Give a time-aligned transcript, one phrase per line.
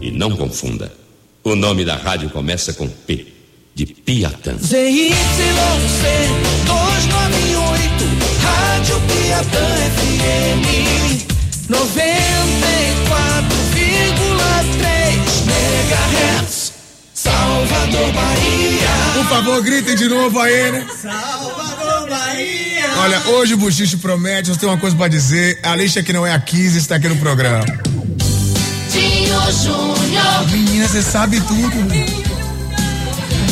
[0.00, 0.90] E não confunda.
[1.44, 3.26] O nome da rádio começa com P,
[3.74, 4.56] de Piatã.
[4.56, 5.14] ZYC
[6.66, 8.04] 298,
[8.42, 9.66] Rádio Piatã
[9.96, 10.64] FM
[11.68, 11.80] 94,3
[15.46, 16.72] MHz.
[17.14, 18.88] Salvador, Bahia.
[19.14, 20.86] Por favor, gritem de novo aí, né?
[21.00, 22.90] Salvador, Bahia.
[22.98, 25.58] Olha, hoje o Buchicho promete, eu tenho uma coisa pra dizer.
[25.62, 27.64] A lixa que não é a 15 está aqui no programa.
[29.50, 30.48] Júnior.
[30.50, 31.70] Menina, você sabe tudo.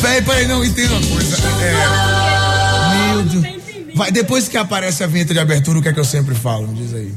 [0.01, 1.37] Peraí, peraí, não, entenda uma coisa.
[1.61, 3.13] É.
[3.13, 3.59] Meu Deus.
[3.95, 6.67] Vai, depois que aparece a vinheta de abertura, o que é que eu sempre falo?
[6.67, 7.13] Me diz aí.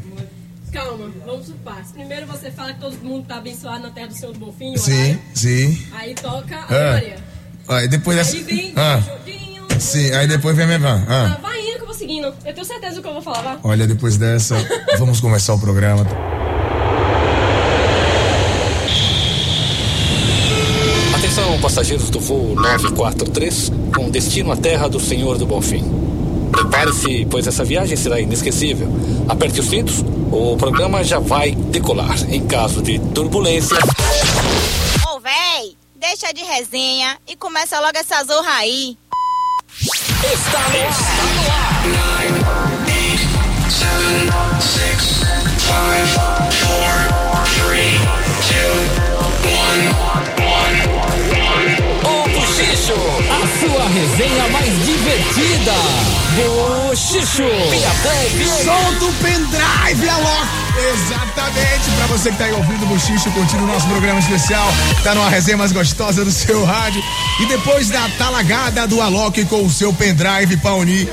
[0.73, 1.93] Calma, vamos por partes.
[1.93, 4.77] Primeiro você fala que todo mundo tá abençoado na terra do Senhor do Bonfim.
[4.77, 5.19] Sim, horário.
[5.35, 5.87] sim.
[5.93, 6.93] Aí toca a Ah.
[6.95, 7.17] Maria.
[7.69, 8.35] Aí depois dessa.
[8.37, 9.01] Aí vem Ah,
[9.79, 11.05] sim, aí depois vem a minha van.
[11.09, 11.41] Ah, Ah.
[11.41, 12.27] vai indo que eu vou seguindo.
[12.45, 13.59] Eu tenho certeza do que eu vou falar, vai.
[13.62, 14.57] Olha, depois dessa,
[14.99, 16.05] vamos começar o programa.
[21.33, 25.83] Atenção, passageiros do voo 943, com destino à terra do Senhor do Bonfim.
[26.51, 28.87] Prepare-se, pois essa viagem será inesquecível.
[29.27, 32.15] Aperte os cintos, o programa já vai decolar.
[32.31, 33.79] Em caso de turbulência,
[35.11, 38.99] Ô, véi, deixa de resenha e começa logo essa zorra aí.
[40.34, 40.83] está no
[46.83, 47.09] ar.
[47.09, 47.12] O
[52.83, 52.94] Buchicho,
[53.30, 55.72] a sua resenha mais divertida.
[56.34, 57.44] Buchicho,
[58.64, 60.48] Solta o pendrive, Alok!
[60.92, 64.66] Exatamente, pra você que tá aí ouvindo o Buchicho, continua o nosso programa especial,
[65.05, 67.00] tá numa resenha mais gostosa do seu rádio.
[67.41, 71.08] E depois da talagada do Alok com o seu pendrive pra unir,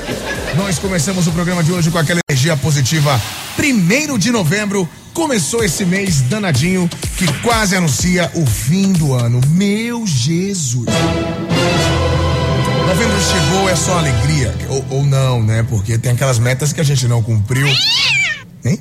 [0.56, 3.20] nós começamos o programa de hoje com aquela energia positiva.
[3.56, 9.40] Primeiro de novembro, começou esse mês danadinho que quase anuncia o fim do ano.
[9.50, 10.86] Meu Jesus!
[12.90, 14.52] Novembro chegou, é só alegria.
[14.68, 15.62] Ou, ou não, né?
[15.62, 17.68] Porque tem aquelas metas que a gente não cumpriu.
[18.64, 18.80] Hein?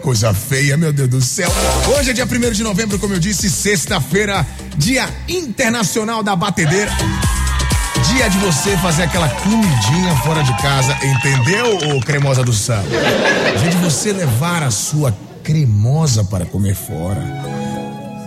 [0.00, 1.50] Coisa feia, meu Deus do céu.
[1.98, 4.46] Hoje é dia 1 de novembro, como eu disse, sexta-feira,
[4.76, 6.92] dia internacional da batedeira.
[8.14, 12.86] Dia de você fazer aquela comidinha fora de casa, entendeu, ô cremosa do samba?
[13.58, 15.12] Dia de você levar a sua
[15.42, 17.20] cremosa para comer fora.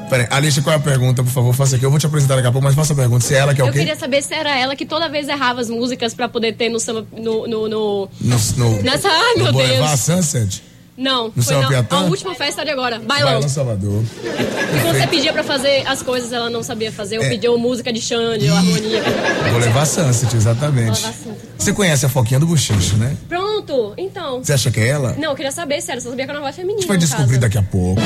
[0.10, 1.54] Peraí, Alicia, qual é a pergunta, por favor?
[1.54, 1.86] Faça aqui.
[1.86, 3.26] Eu vou te apresentar daqui a pouco, mas faça a pergunta.
[3.26, 3.80] Se é ela que é o Eu quê?
[3.80, 6.80] queria saber se era ela que toda vez errava as músicas pra poder ter no
[6.80, 7.06] samba.
[7.12, 10.00] No, no, no- No, no, Nessa- ai, meu Deus.
[10.00, 10.64] Sunset?
[10.98, 11.56] Não, No foi?
[11.56, 13.00] A última festa de agora.
[13.00, 13.42] Bailão.
[13.42, 14.02] lá, Salvador.
[14.24, 17.18] E quando você pedia pra fazer as coisas, ela não sabia fazer.
[17.18, 17.30] Eu É.
[17.30, 19.04] pedi música de Xande, harmonia.
[19.52, 21.02] Vou levar Sunset, exatamente.
[21.02, 21.38] Vou levar Sunset.
[21.58, 23.18] Você conhece a Foquinha do Bochicho, né?
[23.28, 24.42] Pronto, então.
[24.42, 25.16] Você acha que é ela?
[25.18, 26.00] Não, eu queria saber se era.
[26.00, 26.80] Só sabia que era uma voz A feminina.
[26.80, 27.40] gente vai descobrir caso.
[27.42, 28.02] daqui a pouco.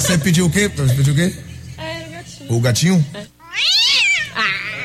[0.00, 0.68] Você, é, pediu o quê?
[0.68, 1.34] Você pediu o quê?
[1.76, 2.52] É, era gatinho.
[2.52, 3.06] O gatinho?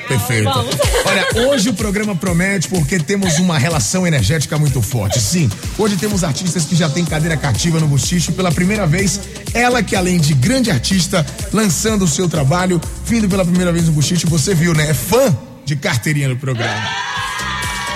[0.07, 0.43] Perfeito.
[0.43, 0.75] vamos.
[1.05, 5.19] Olha, hoje o programa promete porque temos uma relação energética muito forte.
[5.19, 9.19] Sim, hoje temos artistas que já têm cadeira cativa no Buchicho pela primeira vez.
[9.53, 13.91] Ela que além de grande artista, lançando o seu trabalho, vindo pela primeira vez no
[13.93, 14.89] Buchicho, você viu, né?
[14.89, 15.35] É fã
[15.65, 16.83] de carteirinha no programa.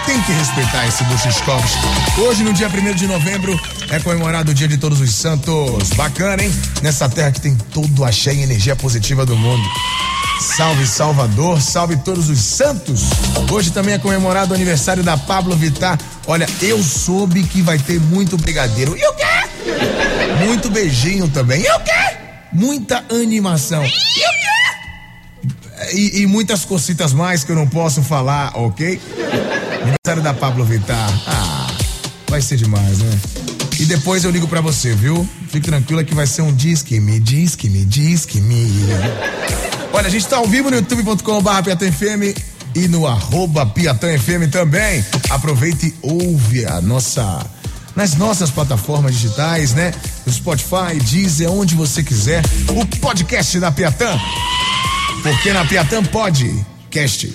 [0.07, 1.73] Tem que respeitar esse Buchiskovs.
[2.17, 3.59] Hoje, no dia 1 de novembro,
[3.89, 5.89] é comemorado o Dia de Todos os Santos.
[5.97, 6.49] Bacana, hein?
[6.81, 9.69] Nessa terra que tem todo o axé e energia positiva do mundo.
[10.39, 13.01] Salve Salvador, salve todos os santos.
[13.51, 15.99] Hoje também é comemorado o aniversário da Pablo Vittar.
[16.25, 18.95] Olha, eu soube que vai ter muito brigadeiro.
[18.97, 19.25] E o quê?
[20.45, 21.61] Muito beijinho também.
[21.61, 22.17] E o quê?
[22.53, 23.83] Muita animação.
[23.83, 24.47] E o quê?
[25.93, 29.01] E, e muitas cositas mais que eu não posso falar, ok?
[29.87, 31.09] Aniversário da Pablo Vittar.
[31.27, 31.67] Ah,
[32.29, 33.19] vai ser demais, né?
[33.79, 35.27] E depois eu ligo pra você, viu?
[35.49, 38.67] Fique tranquila que vai ser um disque me, disque me, disque me.
[39.93, 42.41] Olha, a gente tá ao vivo no youtube.com.br
[42.75, 43.71] e no arroba
[44.51, 45.05] também.
[45.29, 47.45] Aproveite e ouve a nossa.
[47.95, 49.93] Nas nossas plataformas digitais, né?
[50.25, 52.43] No Spotify, Deezer, onde você quiser.
[52.69, 54.19] O podcast da Piatã.
[55.23, 56.53] Porque na Piatã pode.
[56.91, 57.33] Cast.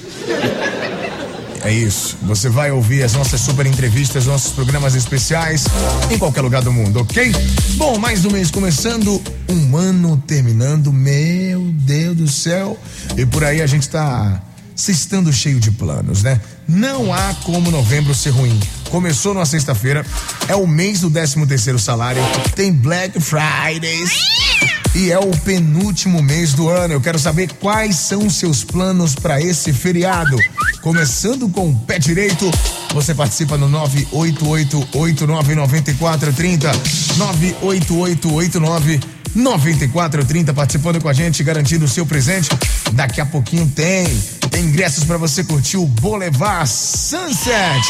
[1.64, 2.16] É isso.
[2.22, 5.64] Você vai ouvir as nossas super entrevistas, nossos programas especiais
[6.10, 7.32] em qualquer lugar do mundo, ok?
[7.76, 12.76] Bom, mais um mês começando, um ano terminando, meu Deus do céu.
[13.16, 14.42] E por aí a gente tá
[14.74, 16.40] se estando cheio de planos, né?
[16.66, 18.58] Não há como novembro ser ruim.
[18.90, 20.04] Começou numa sexta-feira,
[20.48, 22.22] é o mês do 13 terceiro salário,
[22.56, 24.51] tem Black Fridays.
[24.94, 26.94] E é o penúltimo mês do ano.
[26.94, 30.36] Eu quero saber quais são seus planos para esse feriado.
[30.82, 32.50] Começando com o pé direito,
[32.92, 36.70] você participa no 988899430.
[37.16, 39.00] 98889
[39.34, 42.50] 9430 participando com a gente, garantindo o seu presente.
[42.92, 44.06] Daqui a pouquinho tem,
[44.50, 47.88] tem ingressos para você curtir o Boulevard Sunset.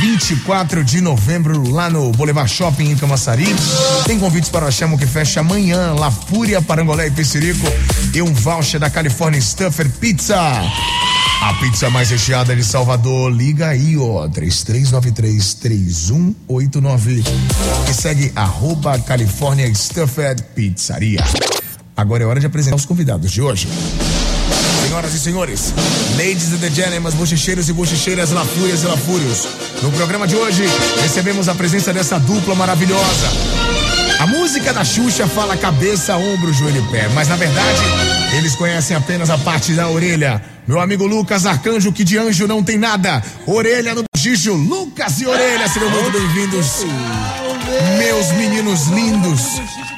[0.00, 3.46] 24 de novembro lá no Boulevard Shopping em Camaçari.
[4.06, 7.66] Tem convites para o Chamo que fecha amanhã, La Fúria, Parangolé e Pecerico
[8.14, 10.38] e um voucher da California Stuffer Pizza.
[11.40, 17.24] A pizza mais recheada de Salvador, liga aí, ó, 3393-3189
[17.88, 21.24] e segue arroba California Stuffed Pizzaria.
[21.96, 23.68] Agora é hora de apresentar os convidados de hoje.
[24.98, 25.74] Senhoras e senhores,
[26.16, 29.46] ladies and gentlemen, bochecheiros e bochecheiras, lafúrias e lafúrios.
[29.80, 30.64] No programa de hoje,
[31.00, 33.28] recebemos a presença dessa dupla maravilhosa.
[34.18, 37.80] A música da Xuxa fala cabeça, ombro, joelho e pé, mas na verdade,
[38.38, 40.42] eles conhecem apenas a parte da orelha.
[40.66, 43.22] Meu amigo Lucas Arcanjo, que de anjo não tem nada.
[43.46, 46.84] Orelha no bochicho, Lucas e Orelha, sejam muito bem-vindos.
[47.98, 49.42] Meus meninos lindos.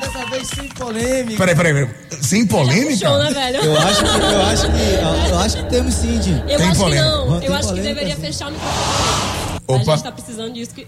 [0.01, 1.39] Dessa vez sem polêmica.
[1.39, 1.89] Peraí, peraí, peraí.
[2.23, 2.97] Sem polêmica?
[3.09, 3.65] Show, né, velho?
[3.65, 6.21] Eu acho que, eu acho que, eu acho que temos sim.
[6.49, 7.03] Eu Tem acho polêmica.
[7.11, 7.41] que não.
[7.41, 8.21] Tem Eu acho que polêmica, deveria sim.
[8.23, 8.81] fechar o microfone.
[9.69, 9.93] A Opa.
[9.93, 10.87] gente tá precisando disso que.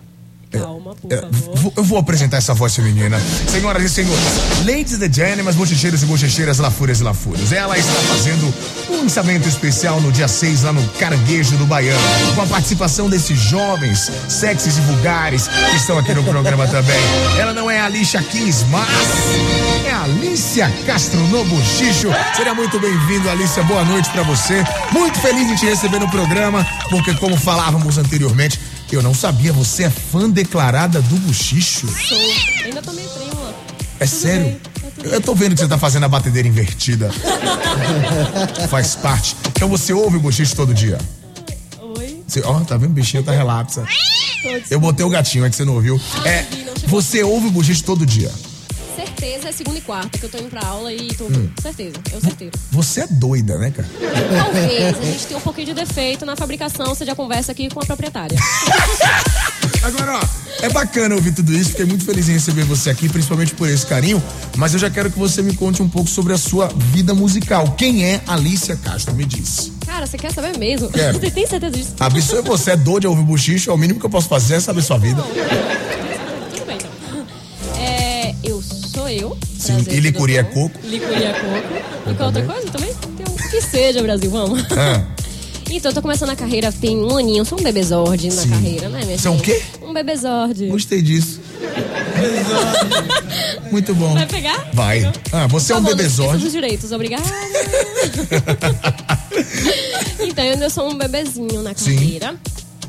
[0.52, 1.72] Calma, por É, favor.
[1.76, 3.20] eu vou apresentar essa voz feminina.
[3.50, 4.20] Senhoras e senhores,
[4.64, 7.52] ladies and gentlemen, bochecheiros e bochecheiras, lafúrias e lafúrios.
[7.52, 8.52] Ela está fazendo
[8.90, 11.98] um lançamento especial no dia 6 lá no Caranguejo do Baiano,
[12.34, 17.00] com a participação desses jovens, sexys e vulgares que estão aqui no programa também.
[17.38, 22.08] Ela não é a Alicia Keys, mas é a Alicia Castro no Bochicho.
[22.36, 23.62] Seja muito bem-vindo, Alicia.
[23.64, 24.62] Boa noite pra você.
[24.92, 28.58] Muito feliz em te receber no programa, porque como falávamos anteriormente,
[28.96, 31.86] eu não sabia, você é fã declarada do Buchicho.
[31.88, 32.18] Sou.
[32.64, 33.54] Ainda tô meio trêmula.
[34.00, 34.44] É Tudo sério?
[34.44, 37.10] bem, tá tudo Eu tô vendo que você tá fazendo a batedeira invertida.
[38.68, 39.36] Faz parte.
[39.48, 40.98] Então você ouve o Buchicho todo dia?
[41.98, 42.22] Oi.
[42.26, 42.90] Você, ó, tá vendo?
[42.90, 43.86] O bichinho tá relapsa.
[44.42, 44.70] Todos.
[44.70, 46.00] Eu botei o gatinho, é que você não ouviu.
[46.24, 46.88] É, ouvi, não chegou.
[46.88, 48.30] você ouve o Buchicho todo dia.
[49.22, 51.26] Certeza é segunda e quarta que eu tô indo pra aula e tô.
[51.26, 51.48] Hum.
[51.62, 52.58] Certeza, eu certeiro.
[52.72, 53.88] Você é doida, né, cara?
[54.36, 57.78] Talvez a gente tenha um pouquinho de defeito na fabricação, você já conversa aqui com
[57.78, 58.36] a proprietária.
[59.80, 60.22] Agora, ó,
[60.60, 63.86] é bacana ouvir tudo isso, fiquei muito feliz em receber você aqui, principalmente por esse
[63.86, 64.20] carinho,
[64.56, 67.76] mas eu já quero que você me conte um pouco sobre a sua vida musical.
[67.78, 69.14] Quem é Alicia Castro?
[69.14, 69.70] Me diz.
[69.86, 70.90] Cara, você quer saber mesmo?
[70.90, 71.14] Quero.
[71.20, 71.94] Você tem certeza disso?
[72.00, 74.28] A pessoa é você, é doido de ouvir buchicho, é o mínimo que eu posso
[74.28, 75.22] fazer é saber sua vida.
[75.22, 76.11] Tudo
[79.12, 79.36] eu.
[79.58, 80.78] Sim, Prazer, e licuri é coco.
[80.84, 82.10] Licuri é coco.
[82.10, 82.92] E qual outra coisa também?
[83.16, 84.62] Tem um que seja, Brasil, vamos.
[84.72, 85.04] Ah,
[85.74, 88.50] Então, eu tô começando a carreira tem um aninho, eu sou um bebezord na Sim.
[88.50, 89.62] carreira, né, minha é um quê?
[89.80, 90.66] Um bebezord.
[90.66, 91.40] gostei disso.
[93.70, 94.12] Muito bom.
[94.12, 94.68] Vai pegar?
[94.74, 95.10] Vai.
[95.32, 96.42] Ah, você é Tá um bebezord.
[96.42, 97.24] dos direitos, obrigada.
[100.20, 101.94] então, eu ainda sou um bebezinho na Sim.
[101.94, 102.34] carreira.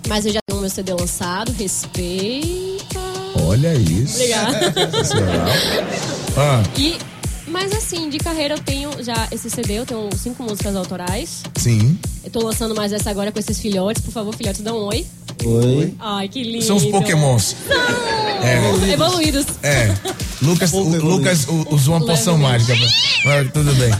[0.10, 3.00] Mas eu já tenho meu CD lançado, respeita.
[3.42, 4.16] Olha isso.
[4.16, 4.74] Obrigada.
[6.38, 6.98] Ah, E,
[7.48, 11.44] mas assim, de carreira eu tenho já esse CD, eu tenho cinco músicas autorais.
[11.56, 11.98] sim.
[12.24, 14.02] Eu tô lançando mais essa agora com esses filhotes.
[14.02, 15.06] Por favor, filhotes, dão um oi.
[15.44, 15.94] Oi.
[16.00, 16.64] Ai, que lindo.
[16.64, 17.54] São os pokémons.
[18.80, 19.46] São evoluídos.
[19.62, 19.94] É.
[20.42, 22.74] Lucas, o, Lucas usou uma poção mágica.
[23.26, 23.94] Mas tudo bem.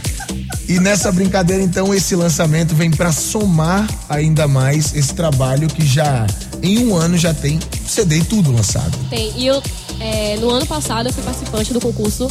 [0.66, 6.26] E nessa brincadeira, então, esse lançamento vem pra somar ainda mais esse trabalho que já,
[6.62, 8.96] em um ano, já tem CD e tudo lançado.
[9.10, 9.32] Tem.
[9.36, 9.62] E eu,
[10.00, 12.28] é, no ano passado, eu fui participante do concurso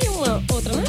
[0.00, 0.84] de uma outra, né?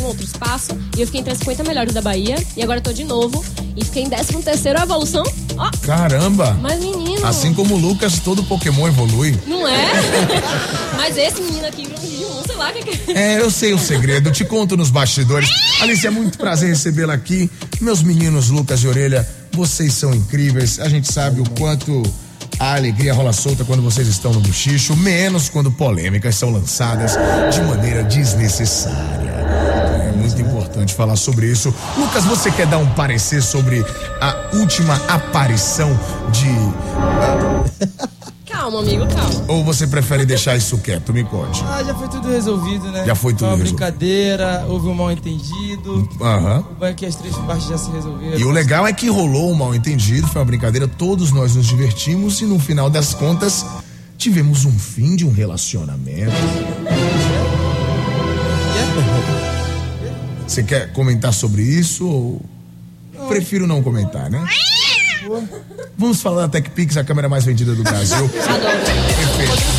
[0.00, 0.78] Um outro espaço.
[0.96, 2.36] E eu fiquei entre as 50 melhores da Bahia.
[2.56, 3.44] E agora eu tô de novo.
[3.76, 5.24] E fiquei em 13 terceiro a evolução.
[5.56, 6.56] Ó, Caramba!
[6.60, 7.26] mas menino.
[7.26, 9.38] Assim como o Lucas, todo Pokémon evolui.
[9.46, 9.90] Não é?
[10.96, 13.34] mas esse menino aqui virou um Digimon, sei lá o que que é.
[13.34, 15.48] É, eu sei o segredo, te conto nos bastidores.
[15.80, 17.50] Alice, é muito prazer recebê-la aqui.
[17.80, 20.78] Meus meninos Lucas e Orelha, vocês são incríveis.
[20.80, 22.02] A gente sabe o quanto
[22.58, 27.16] a alegria rola solta quando vocês estão no buchicho, menos quando polêmicas são lançadas
[27.52, 29.30] de maneira desnecessária.
[30.08, 31.74] É muito importante falar sobre isso.
[31.96, 33.84] Lucas, você quer dar um parecer sobre
[34.20, 35.98] a última aparição
[36.32, 38.08] de.
[38.68, 39.44] Calma, amigo, calma.
[39.48, 41.10] Ou você prefere deixar isso quieto?
[41.10, 41.64] Me conte.
[41.66, 43.02] Ah, já foi tudo resolvido, né?
[43.06, 43.76] Já foi tudo uma resolvido.
[43.76, 46.06] brincadeira, houve um mal entendido.
[46.20, 46.62] Aham.
[46.70, 48.38] O bom é que as três partes já se resolveram.
[48.38, 51.66] E o legal é que rolou um mal entendido, foi uma brincadeira, todos nós nos
[51.66, 53.64] divertimos e no final das contas
[54.18, 56.30] tivemos um fim de um relacionamento.
[60.46, 62.42] Você quer comentar sobre isso ou
[63.28, 64.44] prefiro não comentar, né?
[65.96, 68.28] Vamos falar da TechPix, a câmera mais vendida do Brasil.
[68.32, 69.78] Perfeito.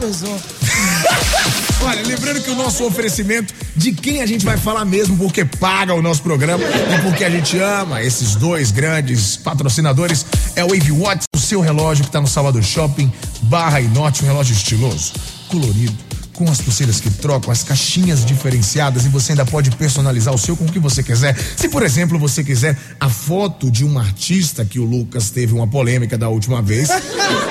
[1.82, 5.94] Olha, lembrando que o nosso oferecimento de quem a gente vai falar mesmo, porque paga
[5.94, 10.92] o nosso programa e porque a gente ama esses dois grandes patrocinadores, é o Wave
[10.92, 13.10] Watch, o seu relógio que está no Salvador Shopping,
[13.42, 15.12] Barra e Norte, um relógio estiloso,
[15.48, 15.96] colorido,
[16.40, 20.56] com as pulseiras que trocam, as caixinhas diferenciadas e você ainda pode personalizar o seu
[20.56, 21.36] com o que você quiser.
[21.54, 25.66] Se, por exemplo, você quiser a foto de um artista que o Lucas teve uma
[25.66, 26.88] polêmica da última vez,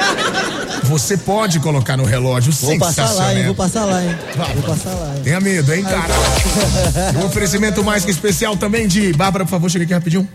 [0.85, 3.43] você pode colocar no relógio Vou passar lá, hein?
[3.43, 3.45] sensacional.
[3.45, 4.17] Vou passar lá, hein?
[4.35, 5.21] Vai, Vou passar lá, hein?
[5.23, 6.13] Tenha medo, hein, cara?
[7.21, 9.13] um oferecimento mais que especial também de.
[9.13, 10.27] Bárbara, por favor, chega aqui rapidinho.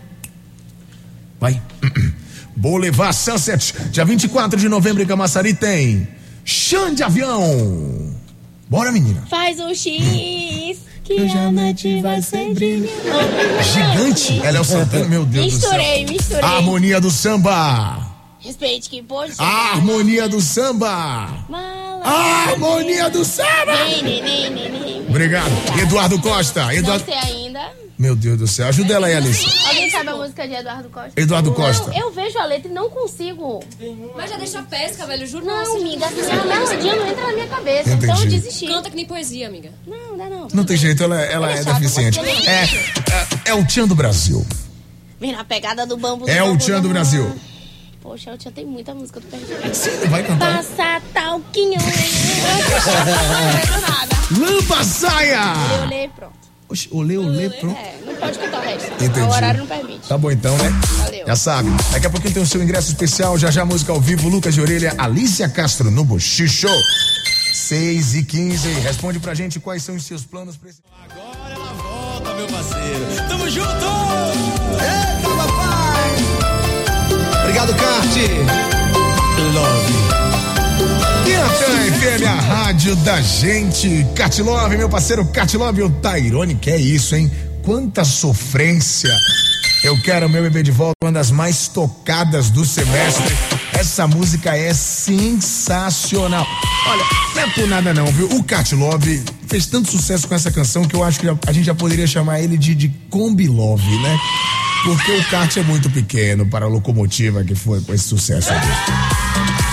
[1.41, 1.61] Vai.
[2.55, 6.07] Boulevard Sunset, dia 24 de novembro em Camaçari tem.
[6.45, 8.23] Chão de avião.
[8.67, 9.23] Bora, menina.
[9.29, 12.53] Faz um X, que a noite vai ser.
[12.55, 14.41] Gigante.
[14.43, 16.17] Ela é o Santana, meu Deus Misturei, do céu.
[16.17, 16.43] misturei.
[16.43, 18.11] Harmonia do samba.
[18.39, 19.33] Respeite que pode.
[19.37, 21.45] Harmonia do samba.
[21.49, 22.01] Mala.
[22.05, 23.85] Harmonia do samba.
[24.03, 25.05] Nem, nem, nem.
[25.07, 25.51] Obrigado.
[25.81, 26.63] Eduardo Costa.
[26.65, 27.05] Não Eduardo.
[27.05, 27.84] sei ainda.
[27.97, 28.67] Meu Deus do céu.
[28.67, 29.45] Ajuda ela aí, Alice.
[29.67, 31.11] Alguém sabe a música de Eduardo Costa?
[31.21, 31.87] Eduardo Costa.
[31.91, 33.63] Não, eu vejo a letra e não consigo.
[34.15, 35.25] Mas já deixa a pesca, velho.
[35.25, 37.89] Juro Não, amiga, assim, a melodia não entra na minha cabeça.
[37.91, 38.39] Então eu Entendi.
[38.39, 38.67] desisti.
[38.67, 39.71] Canta que nem poesia, amiga.
[39.87, 40.47] Não, dá não.
[40.53, 42.17] Não tem jeito, ela, ela é só, deficiente.
[42.17, 42.69] não- É, é,
[43.45, 44.45] é o Tchan do Brasil.
[45.19, 46.27] Vem na pegada do bambu.
[46.27, 46.89] É do o bambu, Tchan do.
[46.89, 47.33] Brasil.
[48.01, 50.57] Poxa, o Tchan tem muita música do não vai cantar.
[50.57, 51.79] Passa talquinho.
[54.31, 54.45] Não.
[54.45, 55.53] Lampa saia!
[55.81, 56.44] Eu leio, pronto.
[56.67, 57.77] Oxe, olê, olê, pronto.
[57.77, 58.91] É, não pode cantar o resto.
[58.93, 59.19] Entendi.
[59.19, 60.07] O horário não permite.
[60.07, 60.69] Tá bom então, né?
[60.97, 61.27] Valeu.
[61.27, 61.69] Já sabe.
[61.91, 64.61] Daqui a pouquinho tem o seu ingresso especial, já já música ao vivo, Lucas de
[64.61, 66.67] Orelha, Alicia Castro no Bochicho.
[67.53, 68.67] 6 e 15.
[68.81, 70.81] Responde pra gente quais são os seus planos pra esse.
[71.03, 73.27] Agora ela volta, meu parceiro.
[73.29, 73.85] Tamo junto!
[74.81, 76.15] Eita, papai!
[77.43, 78.15] Obrigado, Cart!
[79.53, 80.04] Love.
[81.45, 84.03] Piatã FM, a rádio da gente.
[84.15, 87.31] Catilove, meu parceiro Catilove, o Tairone, que é isso, hein?
[87.61, 89.15] Quanta sofrência.
[89.83, 93.37] Eu quero meu bebê de volta, uma das mais tocadas do semestre.
[93.73, 96.47] Essa música é sensacional.
[96.87, 97.03] Olha,
[97.35, 98.27] não é por nada não, viu?
[98.31, 101.75] O Catilove fez tanto sucesso com essa canção que eu acho que a gente já
[101.75, 104.19] poderia chamar ele de, de Combi Love, né?
[104.85, 108.67] Porque o kart é muito pequeno para a locomotiva que foi com esse sucesso aqui.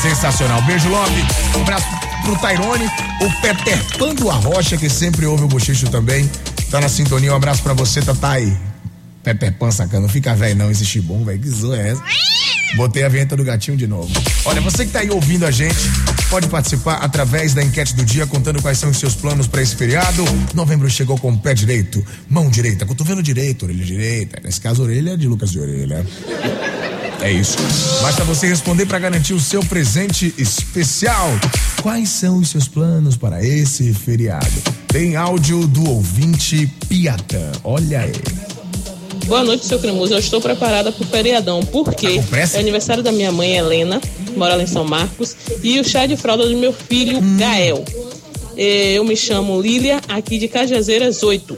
[0.00, 0.62] Sensacional.
[0.62, 1.22] Beijo, Love.
[1.54, 1.86] Um abraço
[2.24, 2.86] pro Tairone,
[3.20, 6.28] o Peter Pan do Arrocha, que sempre ouve o bochicho também.
[6.70, 7.30] Tá na sintonia.
[7.30, 8.71] Um abraço pra você, Tatai.
[9.22, 10.02] Peter Pan sacana.
[10.02, 11.38] Não fica velho, não, esse chibom, velho.
[11.38, 12.02] Que zoa é essa?
[12.74, 14.10] Botei a vinheta do gatinho de novo.
[14.44, 15.78] Olha, você que tá aí ouvindo a gente,
[16.30, 19.76] pode participar através da enquete do dia, contando quais são os seus planos para esse
[19.76, 20.24] feriado.
[20.54, 24.40] Novembro chegou com o pé direito, mão direita, cotovelo direito, orelha direita.
[24.42, 26.06] Nesse caso, orelha de Lucas de Orelha.
[27.20, 27.56] É isso.
[28.00, 31.28] Basta você responder para garantir o seu presente especial.
[31.80, 34.46] Quais são os seus planos para esse feriado?
[34.88, 37.52] Tem áudio do ouvinte Piatã.
[37.62, 38.12] Olha aí.
[39.26, 40.12] Boa noite, seu cremoso.
[40.14, 44.00] Eu estou preparada pro feriadão, porque Tá é aniversário da minha mãe, Helena,
[44.36, 47.36] mora lá em São Marcos, e o chá de fralda do meu filho, Hum.
[47.38, 47.84] Gael.
[48.56, 51.56] Eh, Eu me chamo Lília, aqui de Cajazeiras 8.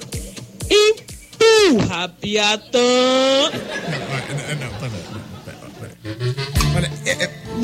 [0.71, 2.79] Empurra, Piatã!
[6.77, 6.94] Olha, é- é,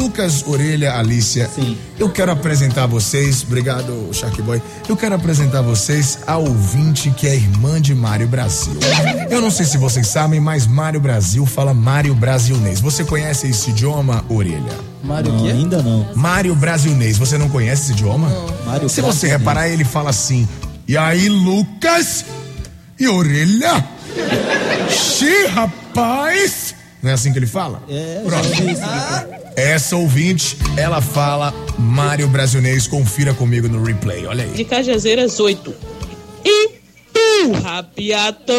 [0.00, 1.47] Lucas Orelha, Alicia.
[1.54, 1.76] Sim.
[1.99, 4.62] Eu quero apresentar vocês, obrigado, Shark Boy.
[4.88, 8.73] Eu quero apresentar vocês a ouvinte que é irmã de Mário Brasil.
[9.28, 12.80] Eu não sei se vocês sabem, mas Mário Brasil fala Mário Brasilnês.
[12.80, 14.73] Você conhece esse idioma, Orelha?
[15.04, 16.09] Mário Não, ainda não.
[16.14, 17.19] Mário Brasilnês.
[17.19, 18.30] Você não conhece esse idioma?
[18.64, 20.49] Mário Se você reparar, ele fala assim:
[20.88, 22.25] E aí, Lucas?
[22.99, 23.85] E Orelha?
[24.88, 26.75] Xi, rapaz!
[27.02, 27.83] Não é assim que ele fala?
[27.88, 28.47] É, Pronto.
[28.47, 29.39] isso.
[29.57, 32.87] Essa ouvinte, ela fala Mário Brasilnês.
[32.87, 34.26] Confira comigo no replay.
[34.26, 34.50] Olha aí.
[34.50, 35.75] De Cajazeiras 8.
[36.45, 38.54] Empurra, Piatã!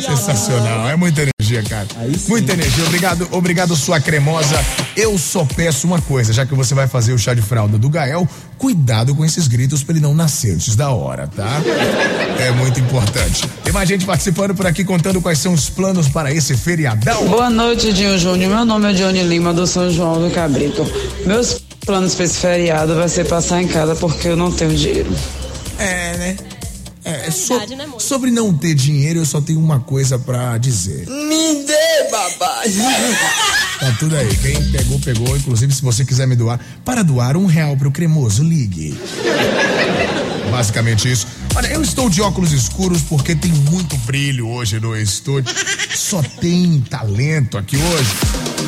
[0.00, 0.88] Sensacional.
[0.88, 1.86] É muita energia, cara.
[2.28, 2.84] Muita energia.
[2.84, 4.56] Obrigado, obrigado, sua cremosa.
[4.96, 7.88] Eu só peço uma coisa, já que você vai fazer o chá de fralda do
[7.88, 11.60] Gael, cuidado com esses gritos pra ele não nascer antes da hora, tá?
[12.38, 13.48] É muito importante.
[13.62, 17.26] Tem mais gente participando por aqui contando quais são os planos para esse feriadão.
[17.28, 18.50] Boa noite, Dinho Júnior.
[18.50, 20.84] Meu nome é Johnny Lima, do São João do Cabrito.
[21.26, 25.10] Meus planos para esse feriado vai ser passar em casa porque eu não tenho dinheiro.
[25.78, 26.36] É, né?
[27.04, 31.06] É, so- Verdade, né, sobre não ter dinheiro, eu só tenho uma coisa pra dizer.
[31.06, 32.72] Me dê, babai!
[33.80, 34.34] Tá tudo aí.
[34.36, 35.36] Quem pegou, pegou.
[35.36, 38.96] Inclusive, se você quiser me doar, para doar um real pro cremoso, ligue.
[40.50, 41.26] Basicamente isso.
[41.56, 45.54] Olha, eu estou de óculos escuros porque tem muito brilho hoje no estúdio.
[45.94, 48.10] Só tem talento aqui hoje.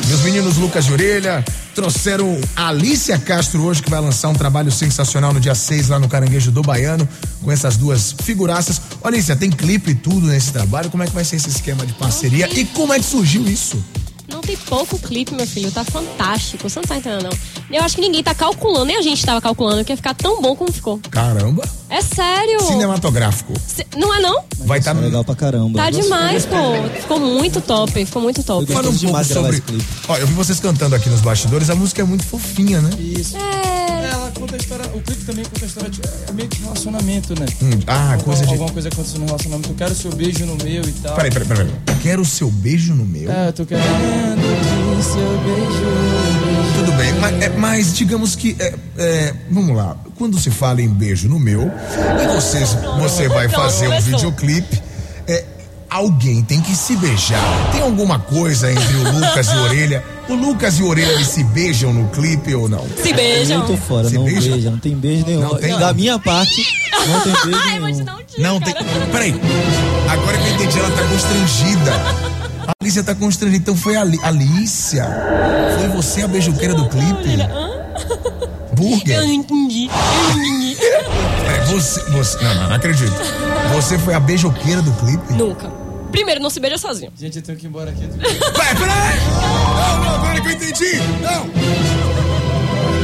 [0.07, 1.43] Meus meninos Lucas de Orelha
[1.75, 5.99] trouxeram a Alicia Castro hoje, que vai lançar um trabalho sensacional no dia 6 lá
[5.99, 7.07] no Caranguejo do Baiano,
[7.43, 8.81] com essas duas figuraças.
[9.03, 10.89] Olha, Alicia, tem clipe e tudo nesse trabalho.
[10.89, 13.83] Como é que vai ser esse esquema de parceria e como é que surgiu isso?
[14.27, 15.71] Não tem pouco clipe, meu filho.
[15.71, 16.69] Tá fantástico.
[16.69, 17.37] Você não tá entendendo, não.
[17.71, 20.41] Eu acho que ninguém tá calculando, nem a gente tava calculando que ia ficar tão
[20.41, 20.99] bom como ficou.
[21.09, 21.67] Caramba!
[21.89, 22.61] É sério.
[22.63, 23.53] Cinematográfico.
[23.95, 24.43] Não é não?
[24.59, 25.79] Vai estar Legal pra caramba.
[25.79, 26.55] Tá demais, pô.
[26.99, 27.91] Ficou muito top.
[28.05, 28.65] Ficou muito top.
[28.71, 29.63] Fala um pouco sobre.
[30.07, 32.89] Ó, eu vi vocês cantando aqui nos bastidores, a música é muito fofinha, né?
[32.99, 33.37] Isso.
[33.37, 34.09] É.
[34.11, 34.85] Ela conta a história.
[34.93, 37.45] O clipe também conta a história de é meio que relacionamento, né?
[37.61, 38.51] Hum, ah, Alguma- coisa de.
[38.51, 39.69] Alguma coisa aconteceu no relacionamento.
[39.69, 41.15] Eu quero seu beijo no meu e tal.
[41.15, 41.69] Peraí, peraí, peraí.
[42.01, 43.31] Quero o seu beijo no meu.
[43.31, 46.77] É, eu tô querendo o seu beijo.
[46.79, 48.55] Tudo bem, mas, é, mas digamos que.
[48.59, 49.95] é, é, vamos lá.
[50.17, 51.71] Quando se fala em beijo no meu,
[52.23, 54.81] e vocês, você vai fazer um videoclipe,
[55.27, 55.43] é,
[55.89, 57.39] alguém tem que se beijar.
[57.71, 60.03] Tem alguma coisa entre o Lucas e o Orelha?
[60.27, 62.83] O Lucas e o Orelha se beijam no clipe ou não?
[63.01, 63.59] Se beijam.
[63.65, 64.51] Muito fora, Se não beija?
[64.51, 65.41] beija, não tem beijo nenhum.
[65.41, 65.77] Não tem?
[65.77, 66.65] Da minha parte,
[67.07, 68.05] não tem beijo Ai, vou te nenhum.
[68.05, 68.73] dar um tiro, Não tem.
[68.73, 68.85] cara.
[69.11, 69.41] Peraí.
[70.09, 71.91] Agora que eu entendi, ela tá constrangida.
[72.67, 73.57] A Alicia tá constrangida.
[73.57, 75.05] Então foi a Ali- Alicia.
[75.79, 77.37] Foi você a beijoqueira do clipe?
[78.77, 79.15] Burger?
[79.17, 79.89] Eu não entendi.
[79.89, 80.77] Eu não entendi.
[81.47, 82.43] É, você, você.
[82.43, 83.11] Não, não, não acredito.
[83.73, 85.33] Você foi a beijoqueira do clipe?
[85.33, 85.67] Nunca.
[86.11, 87.11] Primeiro, não se beija sozinho.
[87.17, 88.07] Gente, eu tenho que ir embora aqui.
[88.07, 89.19] Peraí, peraí!
[89.75, 90.95] Não, não, agora que eu entendi!
[91.21, 91.47] Não!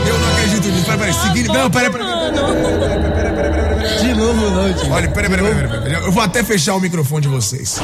[0.07, 0.85] Eu não acredito nisso.
[0.85, 1.13] Peraí, peraí.
[1.13, 1.47] Seguinte.
[1.49, 2.07] Não, peraí, peraí.
[2.07, 3.97] peraí.
[3.99, 4.91] De novo, não, tio.
[4.91, 5.93] Olha, peraí, peraí, peraí, peraí.
[6.05, 7.79] Eu vou até fechar o microfone de vocês.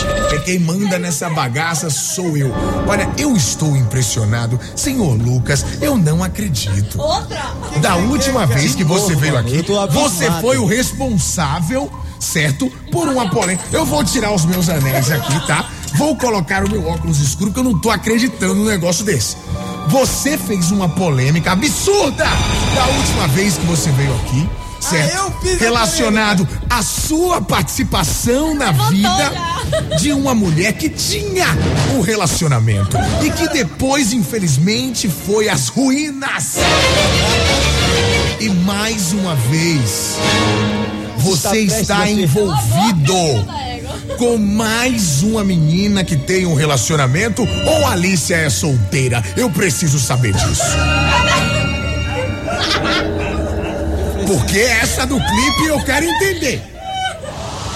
[0.00, 2.52] Porque quem manda nessa bagaça sou eu.
[2.86, 4.58] Olha, eu estou impressionado.
[4.74, 7.00] Senhor Lucas, eu não acredito.
[7.00, 7.54] Outra?
[7.80, 12.70] Da última vez que você veio aqui, você foi o responsável, certo?
[12.90, 13.64] Por uma polêmica.
[13.72, 15.68] Eu vou tirar os meus anéis aqui, tá?
[15.94, 19.36] Vou colocar o meu óculos escuro, porque eu não tô acreditando num negócio desse.
[19.88, 24.48] Você fez uma polêmica absurda da última vez que você veio aqui,
[24.82, 25.16] certo?
[25.16, 29.32] eu fiz a Relacionado à sua participação na vida
[29.98, 31.46] de uma mulher que tinha
[31.94, 36.56] um relacionamento e que depois, infelizmente, foi às ruínas.
[38.40, 40.16] E mais uma vez,
[41.18, 43.14] você Está está envolvido
[44.18, 49.22] com mais uma menina que tem um relacionamento ou Alicia é solteira?
[49.36, 50.62] Eu preciso saber disso.
[54.26, 56.62] Porque essa do clipe eu quero entender.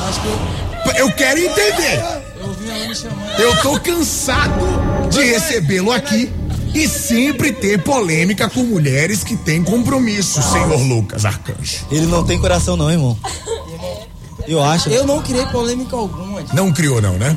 [0.08, 2.00] Acho que eu, Eu quero entender.
[2.40, 3.38] eu ouvi ela me chamando.
[3.40, 4.66] Eu tô cansado
[5.10, 6.30] de recebê-lo aqui
[6.74, 11.86] e sempre ter polêmica com mulheres que têm compromisso, senhor Lucas Arcanjo.
[11.90, 13.16] Ele não tem coração, não, irmão.
[14.46, 14.88] Eu acho.
[14.90, 16.40] Eu não criei polêmica alguma.
[16.40, 16.54] gente.
[16.54, 17.36] Não criou, não, né?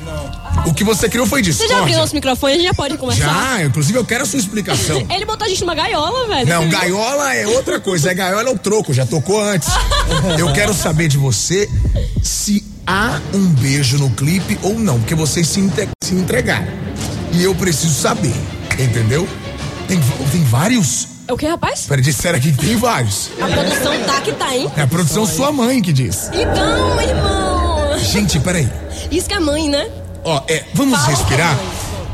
[0.65, 2.53] O que você criou foi Você já abriu nosso microfone?
[2.53, 3.25] A gente já pode começar?
[3.25, 5.05] Já, inclusive eu quero a sua explicação.
[5.09, 6.47] Ele botou a gente numa gaiola, velho.
[6.47, 8.11] Não, gaiola é outra coisa.
[8.11, 9.69] É gaiola é o troco, já tocou antes.
[10.37, 11.69] Eu quero saber de você
[12.21, 15.61] se há um beijo no clipe ou não, porque vocês se,
[16.03, 16.67] se entregaram.
[17.31, 18.33] E eu preciso saber,
[18.79, 19.27] entendeu?
[19.87, 19.99] Tem,
[20.31, 21.07] tem vários?
[21.27, 21.85] É o que, rapaz?
[21.87, 23.29] Peraí, disseram aqui que tem vários.
[23.39, 24.71] A produção tá que tá, hein?
[24.75, 26.29] É a produção sua mãe que diz.
[26.33, 27.99] Então, irmão.
[27.99, 28.67] Gente, peraí.
[29.11, 29.87] Isso que é mãe, né?
[30.23, 31.59] Ó, é, vamos Fala, respirar?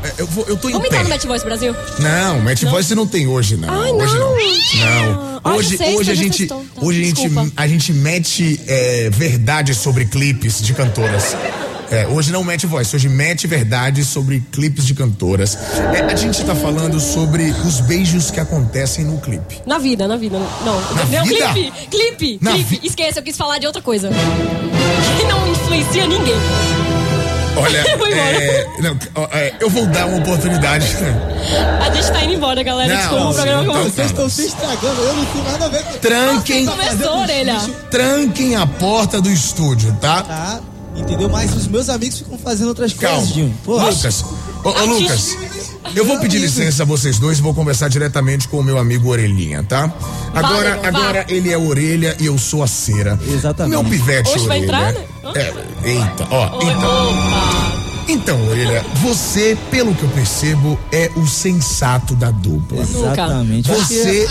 [0.04, 1.74] É, Eu, vou, eu tô em Vamos entrar no Match Voice Brasil?
[1.98, 3.68] Não, Match Voice não tem hoje, não.
[3.68, 4.30] Ai, hoje não.
[4.30, 5.40] não.
[5.44, 5.56] Ah, Não.
[5.56, 6.48] hoje sexta, hoje a gente,
[6.80, 11.36] hoje a gente, a gente mete é, verdade sobre clipes de cantoras.
[11.88, 15.56] É, hoje não mete voz, hoje mete verdade sobre clipes de cantoras.
[15.94, 19.62] É, a gente tá falando sobre os beijos que acontecem no clipe.
[19.64, 20.36] Na vida, na vida.
[20.64, 21.52] Não, Na não vida?
[21.52, 22.80] clipe, clipe, Na clipe.
[22.80, 24.10] vi- Esqueça, eu quis falar de outra coisa.
[25.16, 26.34] Que não influencia ninguém.
[27.58, 28.98] Olha, é, não,
[29.32, 30.86] é, eu vou dar uma oportunidade.
[31.80, 32.92] A gente tá indo embora, galera.
[32.92, 33.90] Não, Desculpa, o programa então começou.
[33.94, 37.56] Vocês estão se estragando, eu não tenho nada a ver com Tranquem, Começou, orelha.
[37.90, 40.22] tranquem a porta do estúdio, tá?
[40.22, 40.60] Tá?
[40.96, 41.28] Entendeu?
[41.28, 43.18] Mas os meus amigos ficam fazendo outras Calma.
[43.18, 43.58] coisas, Dinho.
[43.66, 44.24] Lucas,
[44.64, 45.36] ô, ô, Lucas,
[45.96, 49.08] eu vou pedir licença a vocês dois e vou conversar diretamente com o meu amigo
[49.10, 49.90] Orelhinha, tá?
[50.34, 53.18] Agora, Valeu, agora ele é orelha e eu sou a cera.
[53.26, 53.70] Exatamente.
[53.70, 54.64] Meu pivete Hoje vai orelha.
[54.64, 55.04] entrar, né?
[55.34, 57.10] É, eita, ó, Oi, então.
[57.10, 57.55] opa.
[58.08, 62.82] Então, orelha, você, pelo que eu percebo, é o sensato da dupla.
[62.82, 63.68] Exatamente.
[63.68, 64.28] Você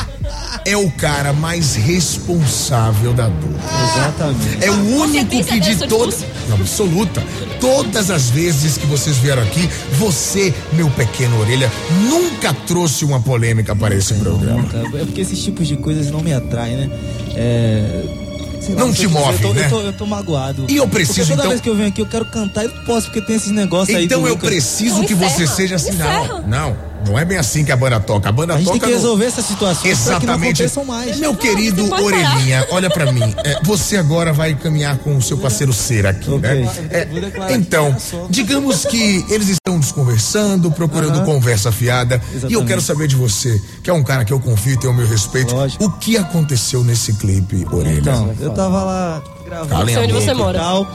[0.66, 3.60] é o cara mais responsável da dupla.
[3.94, 4.66] Exatamente.
[4.66, 6.24] É o único que de todas.
[6.52, 7.22] absoluta.
[7.60, 11.72] Todas as vezes que vocês vieram aqui, você, meu pequeno orelha,
[12.10, 14.62] nunca trouxe uma polêmica para esse programa.
[14.62, 14.98] Nunca.
[14.98, 16.90] É porque esses tipos de coisas não me atraem, né?
[17.36, 18.25] É,
[18.74, 19.66] lá, Não te move, eu tô, né?
[19.66, 20.66] Eu tô, eu tô magoado.
[20.70, 22.68] E eu preciso, porque toda então- vez que eu venho aqui eu quero cantar e
[22.68, 24.06] não posso, porque tem esses negócios aí.
[24.06, 25.92] Então eu preciso que você seja assim.
[25.94, 26.95] Não, não.
[27.08, 28.30] Não é bem assim que a banda toca.
[28.30, 28.80] A banda A gente toca.
[28.80, 30.86] tem que no- resolver essas situações pra que não Exatamente.
[30.86, 31.18] mais.
[31.20, 32.34] Meu querido pode parar.
[32.36, 33.34] Orelhinha, olha pra mim.
[33.44, 36.68] É, você agora vai caminhar com o seu parceiro Cera aqui, né?
[36.92, 37.08] É,
[37.54, 37.96] então,
[38.30, 42.16] digamos que eles estão desconversando, procurando conversa fiada.
[42.16, 42.68] E eu Exatamente.
[42.68, 45.08] quero saber de você, que é um cara que eu confio e tem o meu
[45.08, 45.54] respeito.
[45.80, 48.00] O que aconteceu nesse clipe, Orelha?
[48.00, 49.86] Então, eu tava lá gravando.
[49.86, 50.60] Sei onde você e mora.
[50.60, 50.88] Tal,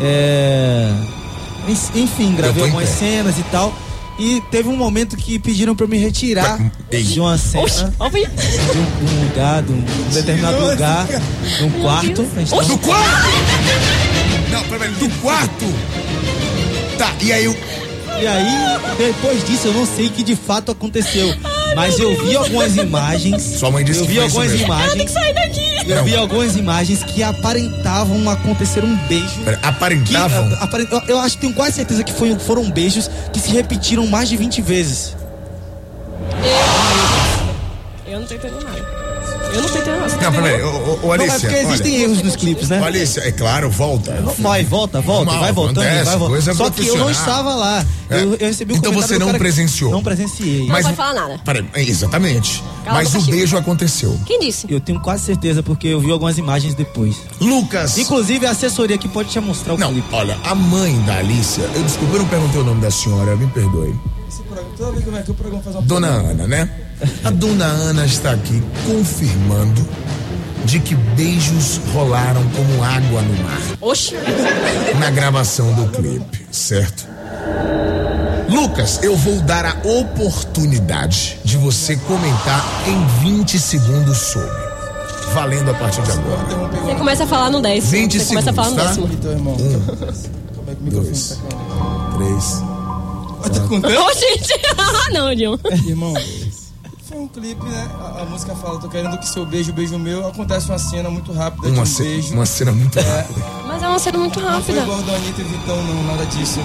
[0.00, 0.90] é,
[1.68, 3.72] en- enfim, Eu gravei algumas cenas e tal.
[4.18, 6.58] E teve um momento que pediram pra eu me retirar
[6.90, 7.64] de uma cena.
[7.64, 8.16] Oxi, ó, de,
[8.78, 8.82] um,
[9.20, 12.26] um lugar, de um, de um determinado lugar, de um quarto.
[12.34, 13.28] A gente tava- Do quarto?
[14.50, 15.64] Não, peraí, do quarto?
[16.96, 17.56] Tá, e aí o.
[18.18, 18.46] E aí,
[18.96, 21.34] depois disso, eu não sei o que de fato aconteceu.
[21.76, 23.42] Mas eu vi algumas imagens.
[23.42, 24.86] Sua mãe disse eu que vi algumas imagens.
[24.88, 25.66] Ela tem que sair daqui.
[25.86, 29.40] Eu vi algumas imagens que aparentavam acontecer um beijo.
[29.44, 30.48] Pera, aparentavam?
[30.48, 33.38] Que, a- apare- eu, eu acho que tenho quase certeza que foi- foram beijos que
[33.38, 35.14] se repetiram mais de 20 vezes.
[38.06, 39.05] Eu não tô entendendo nada.
[39.56, 40.66] Eu não tô entendendo Não, peraí, entendendo?
[40.66, 41.36] ô, ô, ô, Não, Alicia.
[41.36, 42.82] é porque existem olha, erros nos clipes, né?
[42.84, 44.12] Alicia, é claro, volta.
[44.38, 46.54] Vai, volta, volta, Normal, vai voltando, acontece, vai voltando.
[46.56, 47.84] Só que eu não estava lá.
[48.10, 48.22] É.
[48.22, 49.90] Eu, eu recebi um Então você do não presenciou?
[49.90, 50.66] Não presenciei.
[50.66, 51.40] Não pode falar nada.
[51.44, 52.62] Peraí, exatamente.
[52.84, 53.30] Cala Mas o Chico.
[53.32, 54.20] beijo aconteceu.
[54.26, 54.66] Quem disse?
[54.70, 57.16] Eu tenho quase certeza porque eu vi algumas imagens depois.
[57.40, 57.98] Lucas.
[57.98, 60.06] Inclusive a assessoria que pode te mostrar o Não, clipe.
[60.14, 63.46] olha, a mãe da Alicia, eu desculpa, eu não perguntei o nome da senhora, me
[63.48, 63.94] perdoe.
[64.28, 66.70] Esse programa, toda vez que eu venho aqui, o programa faz uma Dona Ana, né?
[67.24, 69.86] A dona Ana está aqui confirmando
[70.64, 74.14] de que beijos rolaram como água no mar Oxi.
[74.98, 77.06] na gravação do clipe, certo?
[78.48, 84.66] Lucas, eu vou dar a oportunidade de você comentar em 20 segundos sobre.
[85.34, 86.46] Valendo a partir de agora.
[86.84, 87.90] Você começa a falar no décimo.
[87.92, 89.56] 20 Você começa a falar no segundos, décimo.
[89.56, 89.62] tá?
[89.62, 90.88] Então.
[90.88, 91.38] Um, dois,
[92.16, 92.62] três.
[93.52, 93.98] Tá contando?
[94.00, 94.52] Ô, gente.
[94.78, 95.58] Ah, não, Dilma.
[95.86, 96.14] Irmão,
[97.06, 97.88] foi um clipe, né?
[98.00, 100.26] A, a música fala, tô querendo que seu beijo, beijo meu.
[100.26, 102.32] Acontece uma cena muito rápida de Uma, um ce- beijo.
[102.34, 103.40] uma cena muito É, rápida.
[103.66, 104.80] Mas é uma cena muito Não foi rápida.
[104.80, 106.58] igual do Anitta e Vitão, não, nada disso.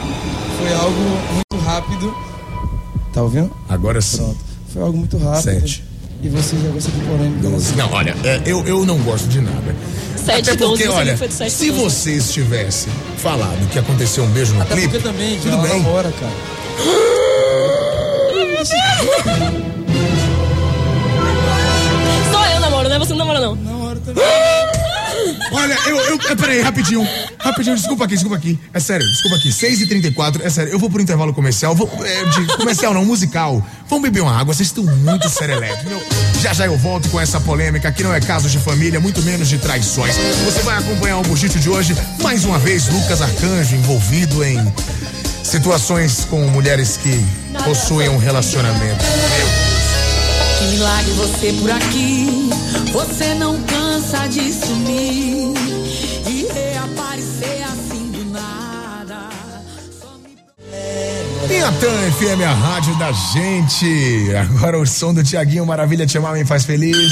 [0.57, 0.99] Foi algo
[1.33, 2.15] muito rápido.
[3.13, 3.51] Tá ouvindo?
[3.69, 4.17] Agora sim.
[4.17, 4.37] Pronto.
[4.73, 5.41] Foi algo muito rápido.
[5.43, 5.83] Sete.
[6.23, 7.49] E você jogou essa aqui polêmica.
[7.49, 7.75] Doze.
[7.75, 9.75] Não, olha, é, eu, eu não gosto de nada.
[10.15, 11.81] Sete, Até porque, doze, você olha, foi de sete, se doze.
[11.83, 15.81] vocês tivessem falado que aconteceu um beijo no Até clipe, porque também, tudo já bem.
[15.81, 16.31] namora, cara.
[18.63, 19.70] Só eu namoro,
[22.91, 22.99] né?
[22.99, 23.55] Você não namora, não.
[23.55, 24.23] Namoro também.
[25.51, 26.19] Olha, eu, eu.
[26.29, 27.07] é, Peraí, rapidinho.
[27.39, 28.59] Rapidinho, desculpa aqui, desculpa aqui.
[28.73, 29.49] É sério, desculpa aqui.
[29.49, 30.71] 6h34, é sério.
[30.71, 31.75] Eu vou pro intervalo comercial.
[31.75, 33.65] Vou, é, de comercial não, musical.
[33.87, 35.85] Vamos beber uma água, vocês estão muito serelepe.
[35.87, 36.01] Meu,
[36.41, 39.47] já já eu volto com essa polêmica que não é caso de família, muito menos
[39.47, 40.15] de traições.
[40.45, 41.95] Você vai acompanhar o Buchito de hoje.
[42.21, 44.73] Mais uma vez, Lucas Arcanjo envolvido em
[45.43, 47.23] situações com mulheres que
[47.63, 49.03] possuem um relacionamento.
[50.61, 52.49] Que milagre você por aqui.
[52.93, 55.55] Você não cansa de sumir
[56.27, 59.29] e reaparecer assim do nada.
[61.47, 64.35] FM, a rádio da gente.
[64.35, 67.11] Agora o som do Tiaguinho Maravilha Te Amar Me Faz Feliz.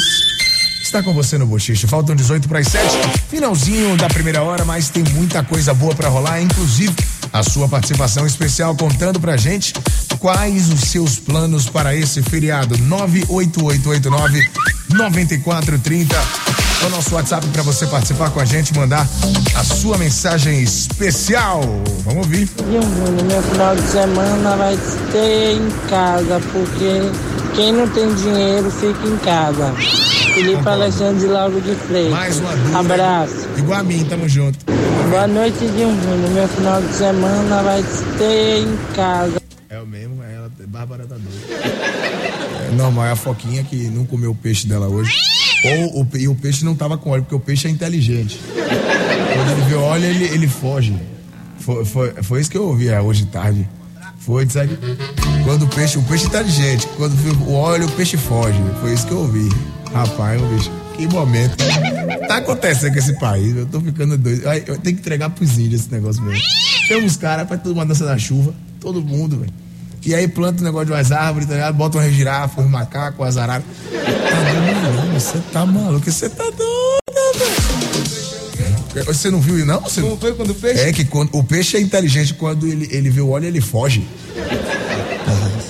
[0.84, 1.88] Está com você no Bochiche.
[1.88, 2.86] Faltam 18 para as 7.
[3.30, 6.94] Finalzinho da primeira hora, mas tem muita coisa boa para rolar, inclusive
[7.34, 9.74] a sua participação especial contando pra gente
[10.20, 12.78] quais os seus planos para esse feriado.
[12.78, 14.50] 98889
[14.90, 16.16] 9430
[16.82, 19.08] é o nosso WhatsApp para você participar com a gente, mandar
[19.56, 21.62] a sua mensagem especial.
[22.06, 22.50] Vamos ouvir.
[22.60, 24.78] E meu final de semana vai
[25.12, 27.02] ter em casa, porque
[27.56, 29.74] quem não tem dinheiro fica em casa.
[30.34, 32.12] Felipe Alexandre de Lauro de Freitas.
[32.12, 32.80] Mais uma dúvida.
[32.80, 33.48] Abraço.
[33.58, 34.60] Igual a mim, tamo junto.
[35.10, 36.30] Boa noite, Bruno.
[36.34, 37.84] Meu final de semana vai
[38.18, 39.39] ter em casa.
[39.70, 41.64] É o mesmo, é ela, Bárbara tá doida.
[42.68, 45.14] É normal, é a Foquinha que não comeu o peixe dela hoje.
[45.64, 48.40] Ou o, e o peixe não tava com óleo, porque o peixe é inteligente.
[48.54, 50.98] Quando ele vê óleo, ele, ele foge.
[51.60, 53.70] Foi, foi, foi isso que eu ouvi é, hoje tarde.
[54.18, 54.76] Foi, sabe?
[55.44, 57.14] Quando o peixe, o peixe é inteligente, quando
[57.48, 58.60] o óleo, o peixe foge.
[58.82, 59.48] Foi isso que eu ouvi.
[59.94, 61.58] Rapaz, meu bicho, que momento.
[62.28, 64.42] Tá acontecendo com esse país, eu tô ficando doido.
[64.66, 66.42] Eu tenho que entregar pros índios esse negócio mesmo.
[66.88, 69.54] Chama os caras, faz toda uma dança da chuva, todo mundo, velho.
[70.06, 71.76] E aí planta um negócio de umas árvores, tá ligado?
[71.76, 73.66] Bota uma girafa, uns macacos, umas araras.
[73.92, 76.60] Tá doido, você tá maluco, você tá doido,
[78.94, 79.06] velho.
[79.06, 79.82] Você não viu, não?
[79.82, 80.02] Você...
[80.02, 80.82] Como foi quando o peixe?
[80.82, 84.08] É que quando, o peixe é inteligente, quando ele, ele vê o óleo, ele foge.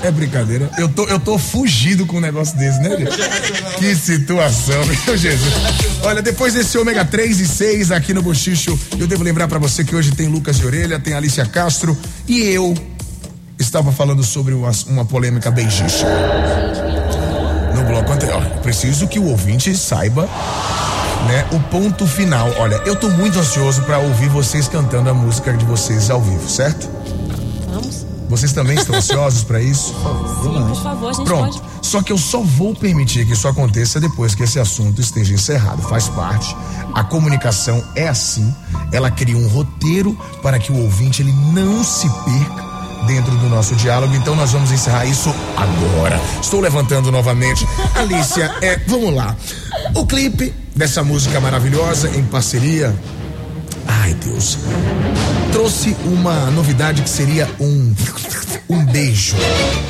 [0.02, 0.70] É brincadeira.
[0.78, 3.78] Eu tô, eu tô fugido com um negócio desse, né, gente?
[3.78, 5.54] Que situação, meu Jesus.
[6.04, 9.84] Olha, depois desse ômega 3 e 6 aqui no Bochicho, eu devo lembrar pra você
[9.84, 12.74] que hoje tem Lucas de Orelha, tem Alicia Castro e eu
[13.60, 16.08] estava falando sobre uma, uma polêmica beijicha.
[17.76, 18.42] No bloco anterior.
[18.64, 20.28] Preciso que o ouvinte saiba
[21.28, 22.50] né, o ponto final.
[22.58, 26.48] Olha, eu tô muito ansioso pra ouvir vocês cantando a música de vocês ao vivo,
[26.50, 26.90] certo?
[27.70, 28.06] Vamos?
[28.30, 29.94] Vocês também estão ansiosos pra isso?
[30.44, 31.60] Sim, por favor, a gente Pronto.
[31.60, 31.70] pode.
[31.82, 35.82] Só que eu só vou permitir que isso aconteça depois que esse assunto esteja encerrado.
[35.82, 36.56] Faz parte.
[36.94, 38.54] A comunicação é assim.
[38.92, 42.69] Ela cria um roteiro para que o ouvinte ele não se perca
[43.06, 44.16] dentro do nosso diálogo.
[44.16, 46.20] Então nós vamos encerrar isso agora.
[46.42, 47.68] Estou levantando novamente.
[47.96, 49.36] Alicia, é, vamos lá.
[49.96, 52.96] O clipe dessa música maravilhosa em parceria.
[53.88, 54.58] Ai, Deus.
[55.52, 57.94] Trouxe uma novidade que seria um
[58.70, 59.36] um beijo.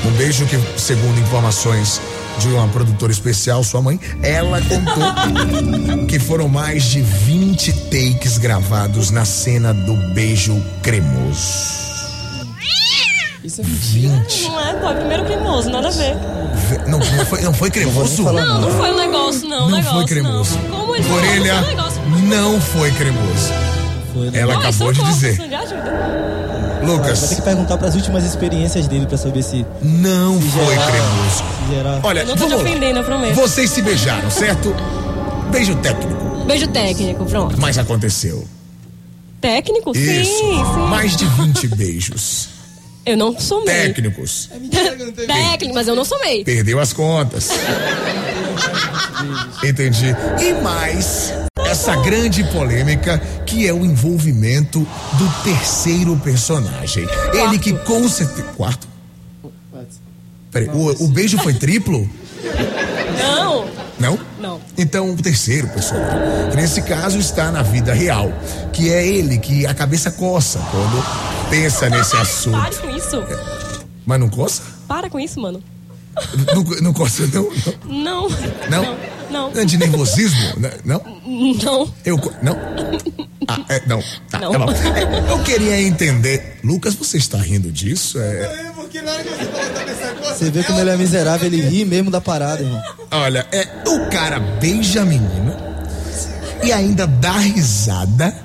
[0.06, 2.02] Um beijo que, segundo informações
[2.40, 9.12] de uma produtora especial, sua mãe, ela contou que foram mais de 20 takes gravados
[9.12, 11.89] na cena do beijo cremoso.
[13.50, 14.16] Isso é mentira.
[14.28, 14.44] 20.
[14.44, 16.14] Não é, pô, é primeiro cremoso, nada a ver.
[16.70, 18.22] Ve- Não, não foi, não foi cremoso?
[18.24, 19.62] Não, não foi um negócio, não.
[19.70, 20.60] Não negócio, foi cremoso.
[20.70, 20.80] Não.
[20.82, 22.02] Como ele Orelha, não foi um negócio.
[22.28, 23.54] não foi cremoso.
[24.34, 25.48] Ela Não, acabou de socorro, dizer.
[25.48, 26.80] de ajuda.
[26.84, 27.20] Lucas.
[27.22, 29.66] Vai ter que perguntar pras últimas experiências dele pra saber se.
[29.82, 31.44] Não se foi gerar- cremoso.
[31.72, 33.34] gerar- Olha, Eu não tô te ofendendo, eu prometo.
[33.34, 34.76] Vocês se beijaram, certo?
[35.52, 37.60] Beijo técnico, Beijo técnico, pronto.
[37.60, 38.48] mas aconteceu.
[39.42, 39.92] Técnico?
[39.98, 40.30] Isso.
[40.38, 40.80] Sim, sim.
[40.90, 42.50] Mais de 20 beijos.
[43.10, 43.74] Eu não somei.
[43.74, 44.52] Técnicos.
[45.26, 46.44] Técnico, mas eu não somei.
[46.44, 47.50] Perdeu as contas.
[49.66, 50.16] Entendi.
[50.40, 51.34] E mais
[51.66, 53.18] essa grande polêmica
[53.48, 57.08] que é o envolvimento do terceiro personagem.
[57.34, 58.44] Ele que com certeza.
[58.56, 58.88] Quarto?
[60.52, 62.08] Peraí, o, o beijo foi triplo?
[63.18, 63.66] Não.
[64.00, 64.20] Não?
[64.40, 64.60] Não.
[64.78, 68.32] Então, o terceiro personagem, que nesse caso está na vida real,
[68.72, 72.78] que é ele que a cabeça coça quando pensa nesse assunto.
[72.80, 73.24] com isso.
[74.06, 74.62] Mas não coça?
[74.88, 75.62] Para com isso, mano.
[76.54, 77.50] Não, não coça, não?
[77.86, 78.30] Não.
[78.70, 78.98] Não?
[79.30, 79.52] Não.
[79.52, 80.60] Não é de nervosismo?
[80.60, 80.72] né?
[80.84, 81.02] Não?
[81.64, 81.94] Não.
[82.04, 82.18] Eu.
[82.18, 82.58] co- Não?
[83.48, 84.02] Ah, é, não.
[84.30, 84.52] Tá, Não.
[84.52, 84.72] tá bom.
[84.72, 86.60] É, Eu queria entender.
[86.64, 88.20] Lucas, você está rindo disso?
[88.20, 88.72] É,
[90.28, 92.82] Você vê como ele é miserável, ele ri mesmo da parada, irmão.
[93.12, 95.58] olha, é, o cara beija a menina
[96.64, 98.36] e ainda dá risada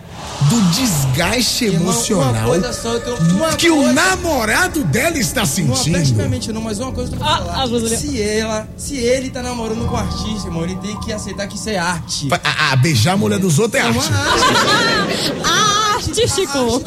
[0.50, 5.46] do desgaste Irmão, emocional só, eu tenho uma que o coisa- namorado dela está Não,
[5.46, 5.92] sentindo.
[5.94, 7.66] praticamente não, mas uma coisa que eu Ah, vou a falar.
[7.68, 7.96] Brasília.
[7.98, 11.56] Se ela, se ele tá namorando com o artista, irmão, ele tem que aceitar que
[11.56, 12.28] isso é arte.
[12.32, 14.10] Ah, ah, beijar a mulher dos outros é arte.
[15.94, 16.82] Artístico.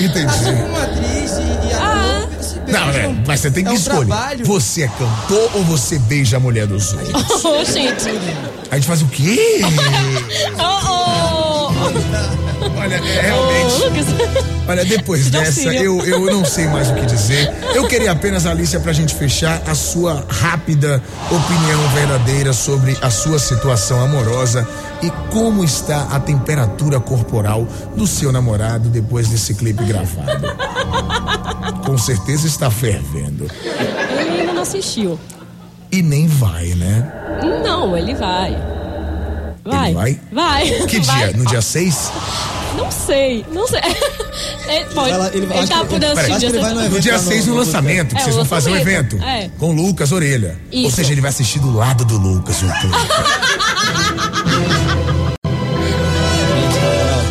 [0.00, 0.26] Entendi.
[0.26, 2.28] Assim como atriz e, e ator.
[2.68, 4.06] Não, é, mas você tem que é um escolher.
[4.06, 4.44] trabalho.
[4.44, 7.44] Você é cantor ou você beija a mulher dos outros?
[7.44, 8.08] Ô, gente.
[8.70, 9.60] A gente faz o quê?
[10.58, 11.17] Ô, ô.
[12.76, 14.54] Olha, é, realmente.
[14.64, 14.70] Ô.
[14.70, 17.52] Olha, depois De dessa, eu, eu não sei mais o que dizer.
[17.74, 23.38] Eu queria apenas, Alicia, pra gente fechar, a sua rápida opinião verdadeira sobre a sua
[23.38, 24.66] situação amorosa
[25.02, 27.66] e como está a temperatura corporal
[27.96, 30.46] do seu namorado depois desse clipe gravado.
[31.84, 33.46] Com certeza está fervendo.
[33.64, 35.18] Ele ainda não assistiu.
[35.90, 37.12] E nem vai, né?
[37.64, 38.77] Não, ele vai.
[39.70, 39.88] Vai.
[39.90, 40.20] Ele vai?
[40.32, 40.70] Vai.
[40.86, 41.28] Que Vai.
[41.28, 41.36] dia?
[41.36, 42.12] No dia 6?
[42.76, 43.80] Não sei, não sei.
[44.68, 45.10] Ele pode.
[45.10, 45.54] Vai lá, ele- ele tá
[45.90, 48.74] ele vai no dia No dia 6 no lançamento, que É, vocês vão fazer um
[48.74, 49.14] lançamento.
[49.16, 49.24] evento.
[49.24, 49.48] É.
[49.58, 50.58] Com Lucas Orelha.
[50.72, 50.96] Ou Isso.
[50.96, 52.56] seja, ele vai assistir do lado do Lucas.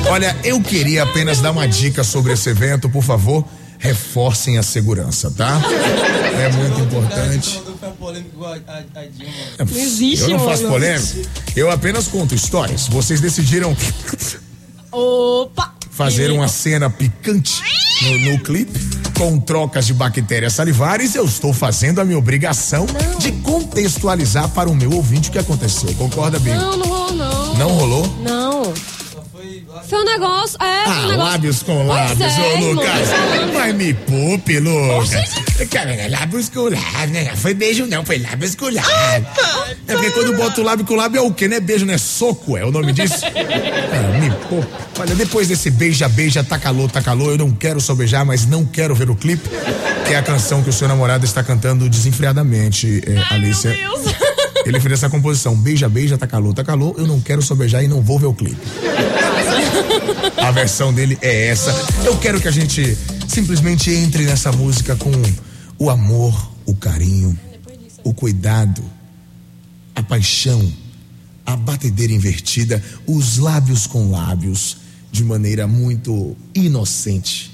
[0.10, 3.46] Olha, eu queria apenas dar uma dica sobre esse evento, por favor.
[3.78, 5.62] Reforcem a segurança, tá?
[6.44, 7.62] É muito importante.
[8.08, 9.34] Polêmico igual a, a, a Dilma.
[9.60, 10.76] Não existe, Eu não faço mano.
[10.76, 11.30] polêmica.
[11.58, 12.88] Eu apenas conto histórias.
[12.88, 13.76] Vocês decidiram
[14.90, 15.74] Opa!
[15.92, 17.62] fazer uma cena picante
[18.04, 18.80] no, no clipe
[19.18, 21.16] com trocas de bactérias salivares.
[21.16, 22.86] Eu estou fazendo a minha obrigação
[23.20, 25.94] de contextualizar para o meu ouvinte o que aconteceu.
[25.96, 26.52] Concorda, Bim?
[26.52, 27.56] Não, não rolou, não.
[27.56, 28.18] Não rolou?
[28.22, 28.74] Não.
[29.88, 30.58] Foi um negócio.
[30.62, 31.18] É, foi um Ah, negócio.
[31.18, 33.10] lábios com lábios, é, ô Lucas.
[33.54, 35.36] Vai me poupe, Lucas.
[35.72, 37.32] Cara, é lábios com lábios, né?
[37.36, 38.88] Foi beijo não, foi lábios com lábios.
[39.88, 41.48] É porque quando bota o lábio com lábio é o quê?
[41.48, 43.22] Não é beijo, não é soco, é o nome disso?
[43.98, 44.68] Ah, me poupe.
[45.00, 48.46] Olha, depois desse beija, beija, tá calor, tá calor, eu não quero só beijar, mas
[48.46, 49.48] não quero ver o clipe,
[50.06, 53.76] que é a canção que o seu namorado está cantando desenfreadamente, é, Alicia.
[54.66, 57.84] Ele fez essa composição, beija, beija, tá calor, tá calor, eu não quero só beijar
[57.84, 58.58] e não vou ver o clipe.
[60.38, 61.74] A versão dele é essa.
[62.06, 65.12] Eu quero que a gente simplesmente entre nessa música com
[65.78, 67.38] o amor, o carinho,
[68.04, 68.84] o cuidado,
[69.96, 70.72] a paixão,
[71.46, 74.78] a batedeira invertida, os lábios com lábios,
[75.12, 77.52] de maneira muito inocente.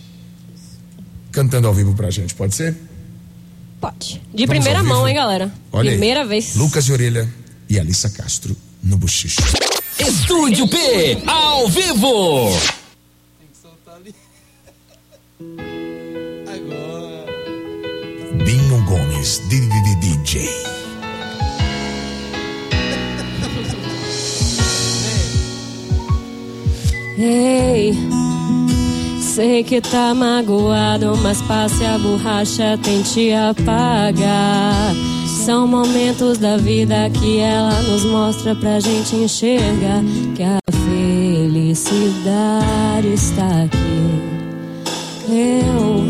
[1.31, 2.75] Cantando ao vivo pra gente, pode ser?
[3.79, 4.21] Pode.
[4.33, 5.51] De Vamos primeira mão, hein, galera?
[5.71, 5.97] Olha aí.
[5.97, 6.55] primeira vez.
[6.55, 7.27] Lucas de Orelha
[7.69, 9.41] e Alissa Castro no Bochicho.
[9.99, 10.77] Estúdio P,
[11.27, 12.49] ao vivo.
[18.43, 20.49] Binho Gomes, DJ.
[27.17, 27.93] Ei,
[29.21, 35.12] sei que tá magoado, mas passe a borracha, tente apagar.
[35.45, 40.01] São momentos da vida que ela nos mostra pra gente enxergar
[40.37, 42.13] que a felicidade
[43.13, 44.21] está aqui.
[45.27, 46.05] Eu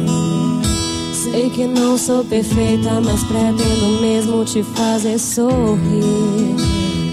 [1.15, 6.55] sei que não sou perfeita, mas pretendo mesmo te fazer sorrir.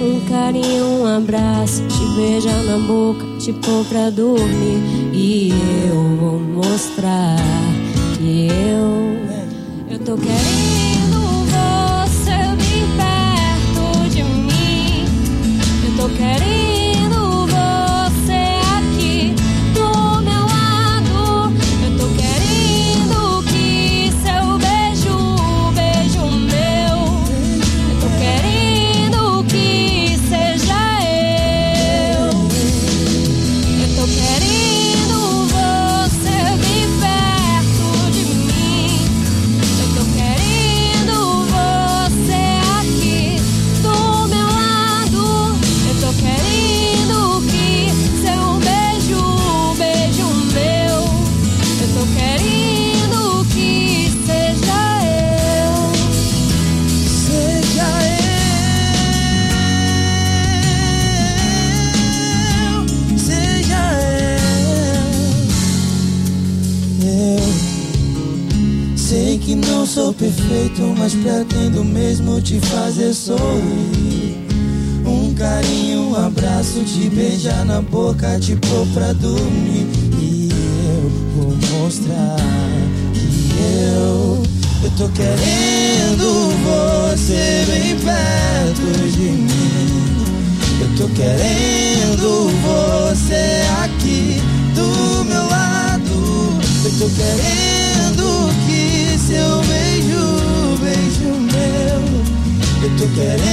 [0.02, 5.10] Um carinho, um abraço, te beijar na boca, te pôr pra dormir.
[5.14, 5.54] E
[5.88, 7.38] eu vou mostrar
[8.18, 9.16] que eu,
[9.90, 10.89] eu tô querendo
[16.20, 16.59] Eu
[70.20, 74.36] perfeito, mas pretendo mesmo te fazer sorrir.
[75.06, 79.86] Um carinho, um abraço, te beijar na boca, te pôr pra dormir.
[80.20, 80.50] E
[80.84, 82.36] eu vou mostrar
[83.14, 83.62] que
[83.94, 84.42] eu,
[84.84, 89.48] eu tô querendo você bem perto de mim.
[90.82, 94.36] Eu tô querendo você aqui
[94.74, 96.60] do meu lado.
[96.84, 97.79] Eu tô querendo
[103.22, 103.49] Eu tô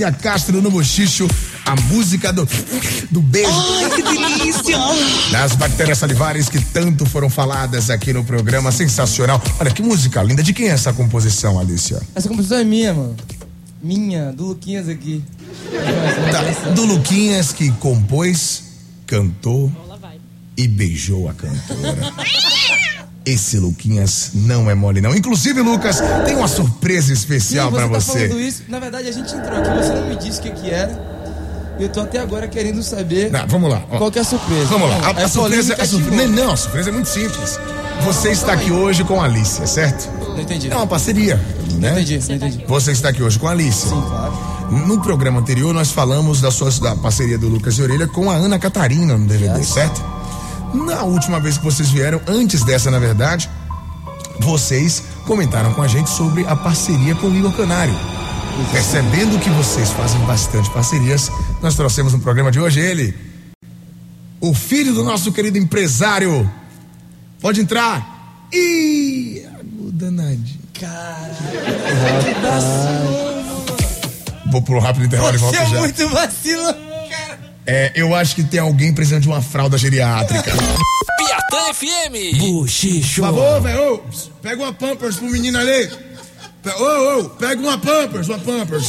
[0.00, 1.28] Alicia Castro no Bochicho.
[1.64, 2.48] A música do,
[3.10, 3.50] do beijo.
[3.50, 4.78] Ai, que delícia!
[5.30, 8.72] Das bactérias salivares que tanto foram faladas aqui no programa.
[8.72, 9.40] Sensacional.
[9.60, 10.42] Olha que música linda.
[10.42, 12.00] De quem é essa composição, Alicia?
[12.14, 13.16] Essa composição é minha, mano.
[13.82, 15.22] Minha, do Luquinhas aqui.
[16.32, 18.62] Tá, do Luquinhas que compôs,
[19.06, 19.70] cantou
[20.56, 22.12] e beijou a cantora.
[23.24, 25.14] Esse Luquinhas não é mole, não.
[25.14, 28.28] Inclusive, Lucas, tem uma surpresa especial Sim, pra tá você.
[28.28, 28.62] falando isso.
[28.68, 31.10] Na verdade, a gente entrou aqui, você não me disse o que, que era.
[31.78, 33.82] E eu tô até agora querendo saber Não, vamos lá.
[33.90, 33.98] ó.
[33.98, 34.66] qual que é a surpresa.
[34.66, 34.96] Vamos lá.
[34.96, 36.44] A, É a surpresa, polêmica a surpresa, ativou.
[36.44, 37.58] não, a surpresa é muito simples.
[38.04, 40.08] Você está aqui hoje com a Alicia, certo?
[40.30, 40.70] Não entendi.
[40.70, 41.36] É uma parceria,
[41.78, 41.90] né?
[41.92, 42.64] Não entendi, não entendi.
[42.66, 43.88] Você está aqui hoje com a Alicia.
[43.90, 44.32] Sim, claro.
[44.86, 48.34] No programa anterior, nós falamos da, sua, da parceria do Lucas de Orelha com a
[48.34, 50.02] Ana Catarina no DVD, certo?
[50.74, 53.50] Na última vez que vocês vieram, antes dessa, na verdade,
[54.40, 57.94] vocês comentaram com a gente sobre a parceria com o Igor Canário.
[58.72, 61.30] Percebendo que vocês fazem bastante parcerias,
[61.62, 63.14] nós trouxemos no programa de hoje ele,
[64.40, 66.50] o filho do nosso querido empresário.
[67.40, 68.46] Pode entrar.
[68.52, 69.46] Ih,
[69.80, 70.60] o danadinho.
[74.50, 75.78] Vou pro rápido intervalo e volto Você é já.
[75.78, 76.89] muito vacilo.
[77.66, 80.50] É, eu acho que tem alguém precisando de uma fralda geriátrica.
[81.18, 82.38] Piatã FM.
[82.38, 83.20] Buchicho.
[83.22, 83.94] Por favor, velho.
[83.94, 84.00] ô,
[84.42, 85.90] Pega uma Pampers pro menino ali.
[86.78, 88.88] Ô, ô, pega uma Pampers, uma Pampers.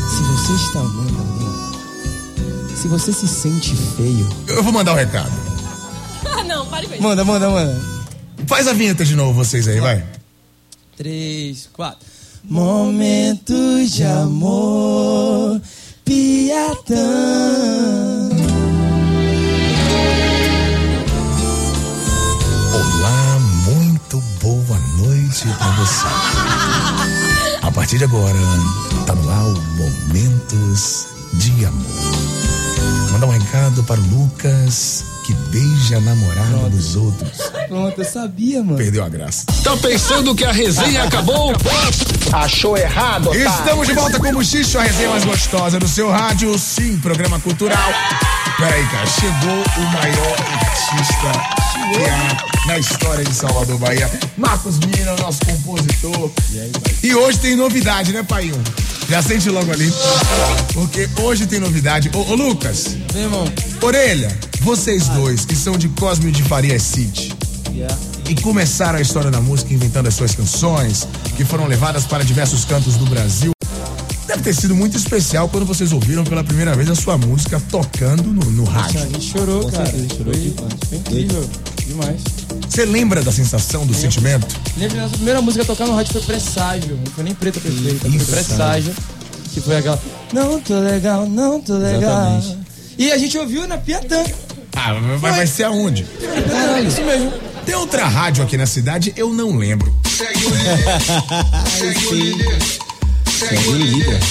[0.08, 4.28] Se você está amando alguém, se você se sente feio.
[4.48, 5.32] Eu vou mandar o recado.
[6.24, 7.02] Ah, não, pare com isso.
[7.02, 7.80] Manda, manda, manda.
[8.46, 10.04] Faz a vinheta de novo, vocês aí, vai.
[10.96, 12.13] Três, quatro.
[12.48, 15.60] Momentos de amor,
[16.04, 16.94] Piatã.
[22.74, 26.06] Olá, muito boa noite pra você.
[27.62, 28.38] A partir de agora,
[29.06, 32.63] tá no ar o Momentos de Amor.
[33.12, 37.30] Mandar um recado para o Lucas, que beija a namorada dos outros.
[37.68, 38.76] Pronto, eu sabia, mano.
[38.76, 39.44] Perdeu a graça.
[39.62, 41.52] Tá pensando que a resenha acabou?
[42.32, 46.58] Achou errado, Estamos de volta com o Buchicho, a resenha mais gostosa do seu rádio.
[46.58, 47.92] Sim, programa cultural.
[48.56, 51.32] Peraí, cara, chegou o maior artista
[51.92, 54.10] que há na história de Salvador, Bahia.
[54.36, 56.30] Marcos Mina, nosso compositor.
[57.02, 58.52] E hoje tem novidade, né, pai?
[59.08, 59.92] Já sente logo ali.
[60.72, 62.10] Porque hoje tem novidade.
[62.14, 62.96] Ô, ô Lucas.
[63.12, 63.52] Meu irmão.
[63.82, 64.28] Orelha,
[64.60, 67.36] vocês dois que são de Cosme de Faria City
[68.28, 72.64] e começaram a história da música inventando as suas canções, que foram levadas para diversos
[72.64, 73.53] cantos do Brasil.
[74.34, 78.24] Deve ter sido muito especial quando vocês ouviram pela primeira vez a sua música tocando
[78.24, 79.00] no, no Poxa, a rádio.
[79.00, 79.86] gente chorou, cara.
[79.86, 80.34] chorou
[80.88, 81.50] Foi incrível.
[81.86, 82.20] Demais.
[82.68, 84.44] Você lembra da sensação, do sentimento?
[84.76, 86.96] Lembra que nossa primeira música a tocar no rádio foi Presságio.
[86.96, 88.92] Não foi nem Preta Perfeita, foi Isso, Presságio.
[89.52, 90.02] Que foi aquela.
[90.32, 92.36] Não tô legal, não tô legal.
[92.38, 92.58] Exatamente.
[92.98, 94.24] E a gente ouviu na Piatã.
[94.74, 96.04] Ah, mas vai, vai ser aonde?
[96.50, 97.32] Caralho, isso mesmo.
[97.64, 99.96] Tem outra rádio aqui na cidade, eu não lembro.
[100.04, 100.44] Segue
[102.08, 102.58] o líder.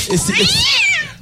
[0.10, 0.66] Esse, esse,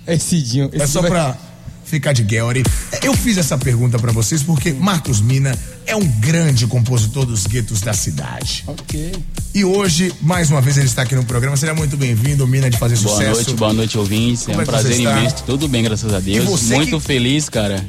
[0.07, 0.69] esse Dinho.
[0.73, 1.37] É esse só vai- pra
[1.85, 2.63] ficar de Gary.
[3.03, 7.81] Eu fiz essa pergunta pra vocês porque Marcos Mina é um grande compositor dos guetos
[7.81, 8.63] da cidade.
[8.67, 9.13] Ok.
[9.53, 11.57] E hoje, mais uma vez, ele está aqui no programa.
[11.57, 13.33] Seja muito bem-vindo, Mina, de fazer Boa sucesso.
[13.35, 14.43] noite, boa noite, ouvintes.
[14.45, 15.43] Como é é um prazer imenso.
[15.45, 16.61] Tudo bem, graças a Deus.
[16.63, 17.85] Muito que- feliz, cara.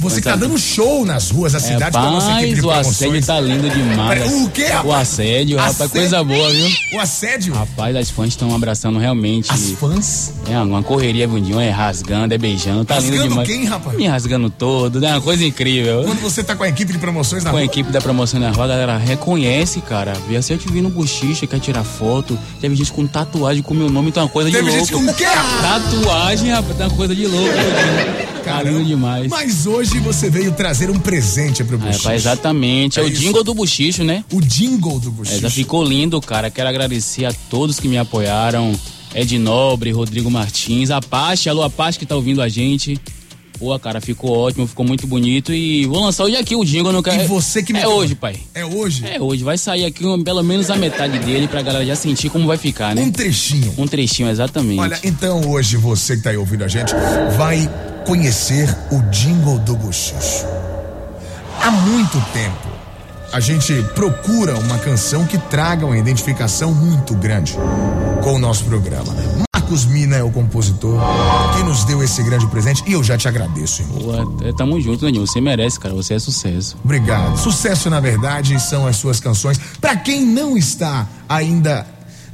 [0.00, 2.68] Você que tá dando show nas ruas da cidade com a nossa equipe de o
[2.68, 2.94] promoções.
[3.02, 4.32] assédio tá lindo demais.
[4.32, 4.86] O quê, rapaz?
[4.86, 5.92] O assédio, rapaz, Assédio?
[5.92, 6.68] coisa boa, viu?
[6.94, 7.54] O assédio?
[7.54, 9.50] Rapaz, as fãs estão abraçando realmente.
[9.50, 10.32] As fãs?
[10.48, 13.48] É uma correria, bundinho, é rasgando, é beijando, tá lindo Rasgando demais.
[13.48, 13.96] quem, rapaz?
[13.98, 16.04] Me rasgando todo, é uma coisa incrível.
[16.04, 17.66] Quando você tá com a equipe de promoções na Com a rua.
[17.66, 20.12] equipe da promoção na rua, a galera reconhece, cara.
[20.28, 22.38] Vê assim, eu te vi no bochicha, quer tirar foto.
[22.60, 24.86] Teve gente com tatuagem com meu nome, então é uma coisa Teve de louco.
[24.86, 25.82] gente com o quê, rapaz?
[25.90, 27.54] Tatuagem, rapaz, tá uma coisa de louco.
[28.44, 29.28] Tá lindo demais.
[29.28, 31.98] Mas hoje você veio trazer um presente pro É, Buchicho.
[32.04, 33.00] rapaz, exatamente.
[33.00, 34.24] É, É o jingle do bochicho, né?
[34.32, 35.36] O jingle do Buchicho.
[35.38, 36.50] É, já ficou lindo, cara.
[36.50, 38.72] Quero agradecer a todos que me apoiaram.
[39.14, 43.00] Ed Nobre, Rodrigo Martins, Apache, alô Apache que tá ouvindo a gente.
[43.58, 45.52] Pô, cara, ficou ótimo, ficou muito bonito.
[45.52, 47.22] E vou lançar hoje aqui o jingle, não quero.
[47.22, 48.36] E você que me É hoje, pai.
[48.54, 49.04] É hoje?
[49.06, 49.42] É hoje.
[49.42, 52.56] Vai sair aqui um- pelo menos a metade dele pra galera já sentir como vai
[52.56, 53.02] ficar, né?
[53.02, 53.74] Um trechinho.
[53.76, 54.78] Um trechinho, exatamente.
[54.80, 56.92] Olha, então hoje você que tá aí ouvindo a gente
[57.36, 57.68] vai
[58.06, 60.46] conhecer o jingle do Buchicho.
[61.60, 62.77] Há muito tempo
[63.32, 67.56] a gente procura uma canção que traga uma identificação muito grande
[68.22, 69.14] com o nosso programa.
[69.54, 70.98] Marcos Mina é o compositor
[71.54, 73.98] que nos deu esse grande presente e eu já te agradeço, irmão.
[73.98, 75.26] Pô, é, tamo junto, Danilo.
[75.26, 75.94] Você merece, cara.
[75.94, 76.76] Você é sucesso.
[76.82, 77.36] Obrigado.
[77.36, 79.60] Sucesso, na verdade, são as suas canções.
[79.80, 81.86] Pra quem não está ainda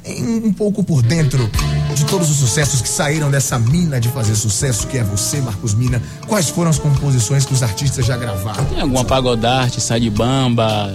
[0.07, 1.51] um pouco por dentro
[1.95, 5.75] de todos os sucessos que saíram dessa mina de fazer sucesso, que é você, Marcos
[5.75, 8.65] Mina, quais foram as composições que os artistas já gravaram?
[8.67, 10.93] Tem alguma pagodarte, sai de bamba,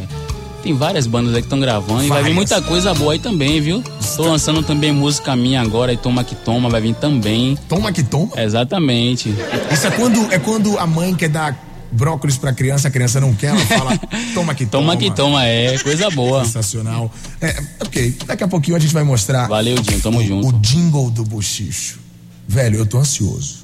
[0.61, 2.35] Tem várias bandas aí que estão gravando e vai vir Várias.
[2.35, 3.81] muita coisa boa aí também, viu?
[4.17, 7.57] Tô lançando também música minha agora, e Toma Que Toma, vai vir também.
[7.69, 8.29] Toma Que Toma?
[8.35, 9.33] Exatamente.
[9.71, 11.57] Isso é quando, é quando a mãe quer dar
[11.91, 13.97] brócolis pra criança, a criança não quer, ela fala,
[14.33, 14.93] toma que toma.
[14.93, 16.43] Toma Que Toma, é, coisa boa.
[16.45, 17.11] Sensacional.
[17.41, 20.47] É, ok, daqui a pouquinho a gente vai mostrar Valeu, Dinho, tamo junto.
[20.47, 21.99] o jingle do bochicho.
[22.47, 23.59] Velho, eu tô ansioso.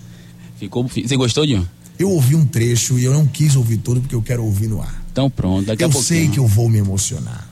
[0.57, 1.67] Ficou, você gostou, Dinho?
[1.97, 4.81] Eu ouvi um trecho e eu não quis ouvir todo porque eu quero ouvir no
[4.81, 5.03] ar.
[5.11, 6.19] Então pronto, daqui a eu pouquinho.
[6.19, 7.47] sei que eu vou me emocionar.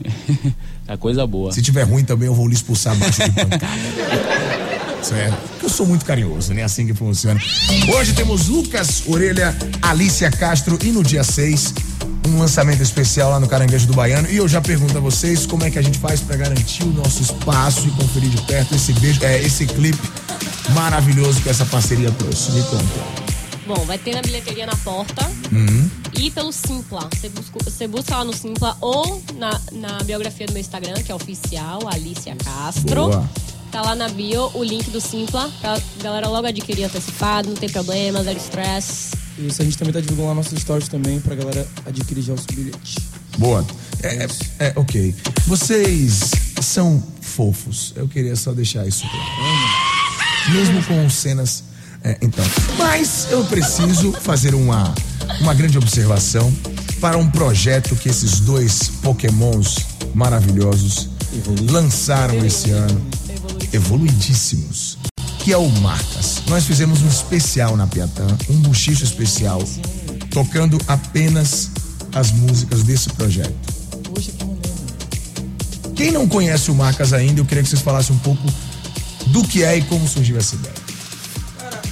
[0.85, 1.51] Tá coisa boa.
[1.53, 3.67] Se tiver ruim também, eu vou lhe expulsar abaixo de pancada.
[5.03, 5.37] Certo?
[5.61, 6.63] Eu sou muito carinhoso, né?
[6.63, 7.39] Assim que funciona.
[7.95, 11.73] Hoje temos Lucas Orelha, Alicia Castro e no dia 6,
[12.27, 14.29] um lançamento especial lá no Caranguejo do Baiano.
[14.29, 16.93] E eu já pergunto a vocês como é que a gente faz pra garantir o
[16.93, 19.99] nosso espaço e conferir de perto esse beijo, é, esse clipe
[20.73, 22.51] maravilhoso que essa parceria trouxe.
[22.53, 23.23] Me conta.
[23.67, 25.89] Bom, vai ter na bilheteria na porta Uhum.
[26.17, 27.07] e pelo Simpla.
[27.13, 31.11] Você busca, você busca lá no Simpla ou na, na biografia do meu Instagram, que
[31.11, 32.95] é oficial, Alicia Castro.
[33.09, 33.29] Boa.
[33.73, 37.67] Tá lá na bio o link do Simpla pra galera logo adquirir antecipado, não tem
[37.67, 39.15] problema, zero stress.
[39.35, 42.45] Isso, a gente também tá divulgando lá nossos stories também pra galera adquirir já os
[42.45, 42.97] bilhetes.
[43.35, 43.65] Boa.
[44.03, 44.27] É, é,
[44.59, 45.15] é, ok.
[45.47, 46.29] Vocês
[46.61, 47.93] são fofos.
[47.95, 50.53] Eu queria só deixar isso claro.
[50.53, 51.63] Mesmo com cenas.
[52.03, 52.45] é, então.
[52.77, 54.93] Mas eu preciso fazer uma,
[55.41, 56.53] uma grande observação
[57.01, 59.77] para um projeto que esses dois pokémons
[60.13, 61.09] maravilhosos
[61.71, 63.22] lançaram esse ano.
[63.73, 64.99] Evoluidíssimos.
[65.39, 66.43] Que é o Marcas.
[66.47, 69.61] Nós fizemos um especial na Piatã, um buchicho especial,
[70.29, 71.71] tocando apenas
[72.13, 73.53] as músicas desse projeto.
[75.95, 78.43] Quem não conhece o Marcas ainda, eu queria que vocês falassem um pouco
[79.27, 80.75] do que é e como surgiu essa ideia.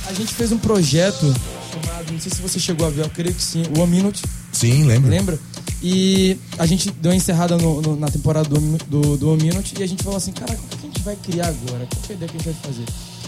[0.08, 1.34] A gente fez um projeto
[1.72, 4.22] chamado, não sei se você chegou a ver, eu creio que sim, One Minute.
[4.52, 5.10] Sim, lembro.
[5.10, 5.40] Lembra?
[5.84, 9.74] E a gente deu uma encerrada no- no- na temporada do, do, do One Minute
[9.80, 11.88] e a gente falou assim, caraca, o que a gente vai criar agora?
[11.88, 12.86] Qual que é a ideia que a gente vai fazer?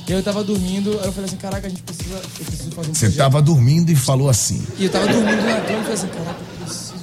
[0.07, 2.89] E eu tava dormindo, aí eu falei assim, caraca, a gente precisa, eu preciso fazer
[2.89, 3.17] um Você projeto.
[3.17, 4.61] tava dormindo e falou assim.
[4.77, 6.93] E eu tava dormindo na cama e falei assim, caraca, eu preciso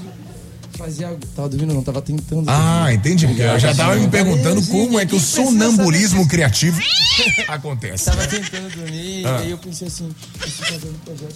[0.79, 1.21] fazer algo.
[1.35, 2.49] Tava dormindo não, tava tentando.
[2.49, 2.95] Ah, dormir.
[2.97, 3.27] entendi.
[3.27, 6.79] Porque eu já tava me perguntando como é que o sonambulismo criativo
[7.49, 8.05] acontece.
[8.05, 9.41] Tava tentando dormir, Ah.
[9.41, 11.35] e aí eu pensei assim, preciso fazer um projeto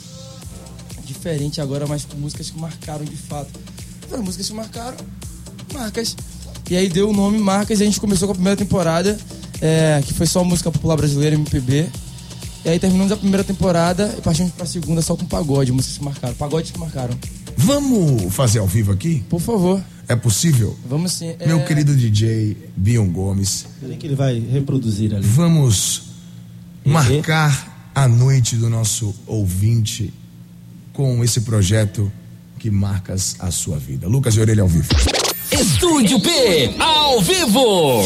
[1.04, 3.58] diferente agora, mas com músicas que marcaram de fato.
[4.08, 4.96] Falei, músicas que marcaram,
[5.72, 6.16] marcas.
[6.70, 9.18] E aí deu o nome Marcas e a gente começou com a primeira temporada,
[9.60, 11.88] é, que foi só música popular brasileira, MPB.
[12.64, 16.04] E aí terminamos a primeira temporada e partimos pra segunda só com pagode, músicas que
[16.04, 16.34] marcaram.
[16.34, 17.14] Pagodes que marcaram.
[17.56, 19.22] Vamos fazer ao vivo aqui?
[19.28, 19.82] Por favor.
[20.08, 20.76] É possível?
[20.88, 21.34] Vamos sim.
[21.38, 23.66] é- Meu querido DJ Bion Gomes.
[23.80, 25.26] Peraí que ele vai reproduzir ali.
[25.26, 26.02] Vamos
[26.84, 30.12] marcar a noite do nosso ouvinte
[30.92, 32.10] com esse projeto
[32.64, 34.08] que marcas a sua vida.
[34.08, 34.88] Lucas e Orelha ao vivo.
[35.52, 38.02] Estúdio P, ao vivo.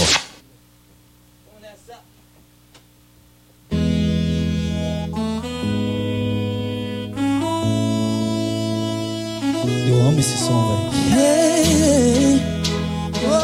[9.87, 11.21] Eu amo esse som, velho.
[11.21, 12.41] Hey,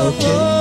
[0.08, 0.26] Ok.
[0.26, 0.53] Vem.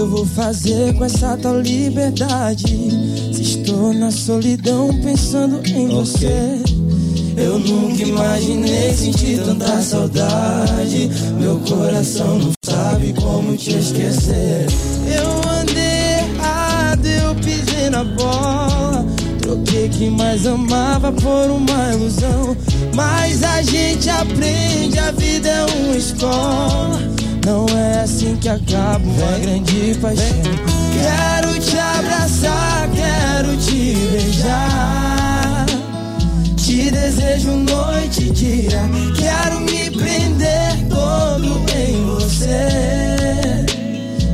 [0.00, 2.66] Que que eu vou fazer com essa tal liberdade?
[3.34, 6.62] Se estou na solidão pensando em você.
[7.36, 11.10] Eu nunca imaginei sentir tanta saudade.
[11.38, 14.66] Meu coração não sabe como te esquecer.
[15.06, 19.04] Eu andei errado, eu pisei na bola.
[19.40, 22.56] Troquei quem mais amava por uma ilusão.
[22.94, 27.19] Mas a gente aprende, a vida é uma escola.
[27.46, 30.70] Não é assim que acaba uma grande paixão.
[30.92, 35.66] Quero te abraçar, quero te beijar.
[36.56, 38.80] Te desejo noite e dia.
[39.16, 42.68] Quero me prender todo em você.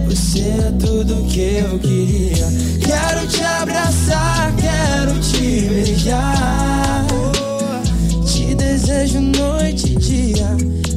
[0.07, 2.47] Você é tudo que eu queria.
[2.85, 7.07] Quero te abraçar, quero te beijar.
[8.27, 10.49] Te desejo noite e dia.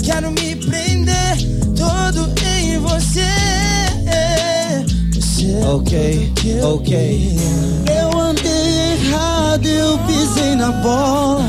[0.03, 0.55] Quero me
[5.71, 7.37] Ok, ok.
[8.01, 11.43] Eu andei errado, eu pisei na bola.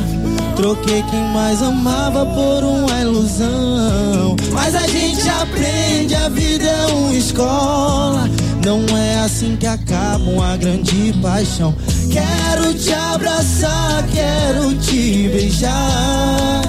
[0.56, 4.36] Troquei quem mais amava por uma ilusão.
[4.52, 8.28] Mas a gente aprende, a vida é uma escola.
[8.62, 11.74] Não é assim que acaba uma grande paixão.
[12.12, 16.60] Quero te abraçar, quero te beijar.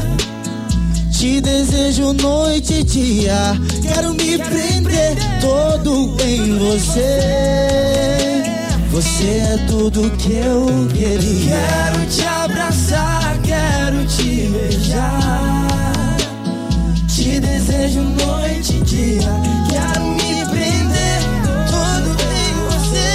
[1.22, 3.56] Te desejo noite e dia.
[3.84, 8.42] Quero me prender todo em você.
[8.90, 11.58] Você é tudo que eu queria.
[11.94, 15.68] Quero te abraçar, quero te beijar.
[17.08, 19.32] Te desejo noite e dia.
[19.70, 21.22] Quero me prender
[21.70, 23.14] todo em você.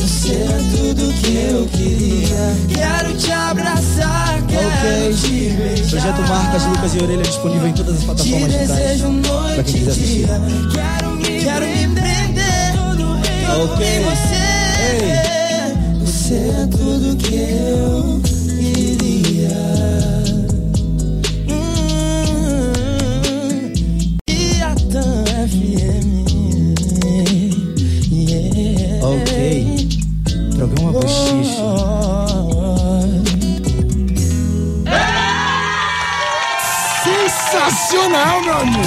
[0.00, 2.44] Você é tudo que eu queria.
[2.74, 4.25] Quero te abraçar,
[4.82, 5.90] beijar.
[5.90, 9.00] Projeto Marcas Lucas e Orelha disponível em todas as plataformas digitais.
[9.54, 10.26] Pra quem quiser assistir.
[10.26, 12.74] Quero me, quero me prender
[13.62, 13.86] Ok.
[13.86, 14.46] em você.
[16.04, 18.20] Você é tudo que eu
[38.16, 38.80] Sensacional, meu amigo.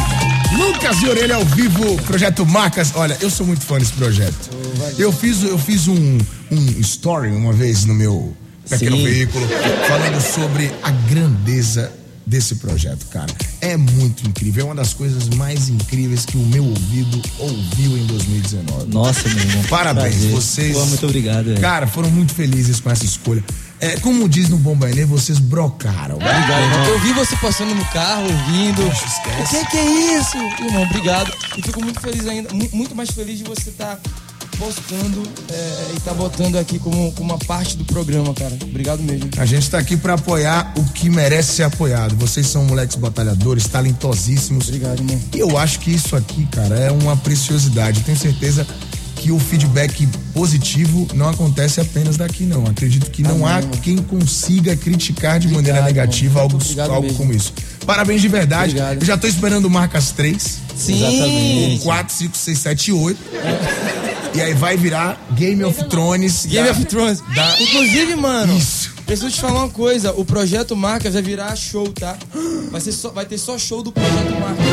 [0.57, 2.91] Lucas e Orelha ao vivo, projeto Marcas.
[2.95, 4.49] Olha, eu sou muito fã desse projeto.
[4.97, 6.17] Eu fiz, eu fiz um,
[6.51, 8.36] um story uma vez no meu
[8.67, 9.03] pequeno Sim.
[9.03, 9.47] veículo
[9.88, 11.91] falando sobre a grandeza
[12.25, 13.32] desse projeto, cara.
[13.61, 14.63] É muito incrível.
[14.63, 18.91] É uma das coisas mais incríveis que o meu ouvido ouviu em 2019.
[18.91, 19.63] Nossa, meu irmão.
[19.69, 20.32] Parabéns, Prazer.
[20.32, 20.77] vocês.
[20.77, 21.45] Pô, muito obrigado.
[21.45, 21.61] velho.
[21.61, 23.43] Cara, foram muito felizes com essa escolha.
[23.82, 26.15] É, como diz no Bombainê, vocês brocaram.
[26.15, 26.86] Obrigado, irmão.
[26.86, 28.84] Eu vi você passando no carro, ouvindo.
[28.84, 29.55] Poxa, esquece.
[29.55, 30.38] O que, que é isso?
[30.65, 31.32] Irmão, obrigado.
[31.57, 33.97] E fico muito feliz ainda, mu- muito mais feliz de você estar
[34.57, 38.57] postando é, e estar botando aqui como, como uma parte do programa, cara.
[38.61, 39.30] Obrigado mesmo.
[39.38, 42.13] A gente tá aqui pra apoiar o que merece ser apoiado.
[42.17, 44.67] Vocês são moleques batalhadores, talentosíssimos.
[44.67, 45.21] Obrigado, irmão.
[45.34, 48.01] E eu acho que isso aqui, cara, é uma preciosidade.
[48.01, 48.67] Tenho certeza
[49.20, 52.65] que o feedback positivo não acontece apenas daqui, não.
[52.65, 53.72] Acredito que não Amém, há irmão.
[53.84, 57.17] quem consiga criticar de Obrigado, maneira negativa algo, algo mesmo.
[57.17, 57.53] como isso.
[57.86, 58.72] Parabéns de verdade.
[58.72, 59.01] Obrigado.
[59.01, 60.57] Eu já tô esperando marcas 3.
[60.76, 60.95] Sim.
[60.97, 61.84] Exatamente.
[61.84, 63.20] 4, 5, 6, 7 e 8.
[64.36, 66.45] E aí vai virar Game of Thrones.
[66.45, 67.22] Game da- of Thrones.
[67.36, 68.91] da- Inclusive, mano, Isso.
[69.05, 70.13] preciso te falar uma coisa.
[70.13, 72.15] O Projeto Marcas vai virar show, tá?
[72.72, 74.65] Vai, ser só, vai ter só show do Projeto Marcas.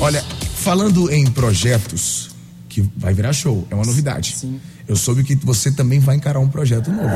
[0.00, 0.24] Olha,
[0.62, 2.30] falando em projetos,
[2.68, 4.36] que vai virar show, é uma novidade.
[4.36, 4.60] Sim.
[4.86, 7.08] Eu soube que você também vai encarar um projeto novo.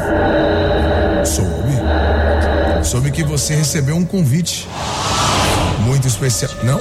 [1.24, 2.84] Soube.
[2.84, 4.66] Soube que você recebeu um convite
[5.84, 6.50] muito especial.
[6.64, 6.78] Não?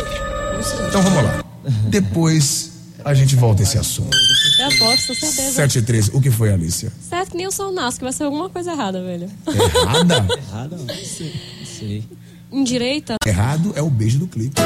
[0.90, 1.44] Então vamos lá.
[1.88, 2.72] Depois
[3.04, 4.18] a gente volta a esse assunto.
[4.60, 5.52] Eu aposto, com certeza.
[5.52, 6.92] 7 e 13, o que foi, Alicia?
[7.10, 9.30] Certo que nem o Sol Nasce, que vai ser alguma coisa errada, velho.
[9.48, 10.78] Errada?
[11.06, 11.34] Sei.
[11.60, 12.04] Não sei.
[12.52, 13.18] Indireita?
[13.26, 14.60] Errado é o beijo do clipe.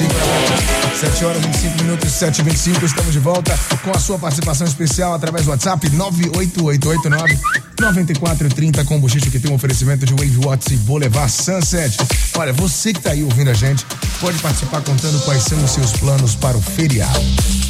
[0.00, 2.82] 7h25 7 horas 25 minutos, 7h25.
[2.82, 7.38] Estamos de volta com a sua participação especial através do WhatsApp 98889
[7.80, 11.96] 9430 com o que tem um oferecimento de Wave Watts e Boulevard Sunset.
[12.36, 13.86] Olha, você que tá aí ouvindo a gente,
[14.20, 17.20] pode participar contando quais são os seus planos para o feriado.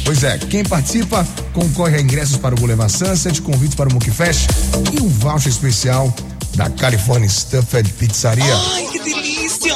[0.03, 4.11] Pois é, quem participa concorre a ingressos para o Boulevard Sunset, convites para o Monkey
[4.11, 4.49] Fest
[4.91, 6.13] e um voucher especial
[6.55, 8.43] da California Stuffed Pizzaria.
[8.73, 9.73] Ai, que delícia!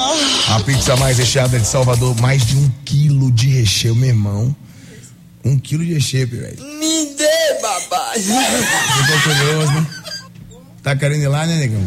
[0.50, 4.56] A pizza mais recheada de Salvador, mais de um quilo de recheio, meu irmão.
[5.44, 6.58] Um quilo de recheio, velho.
[6.80, 8.20] Me dê, papai!
[8.20, 9.88] Ficou curioso, né?
[10.84, 11.86] Tá querendo ir lá, né, negão?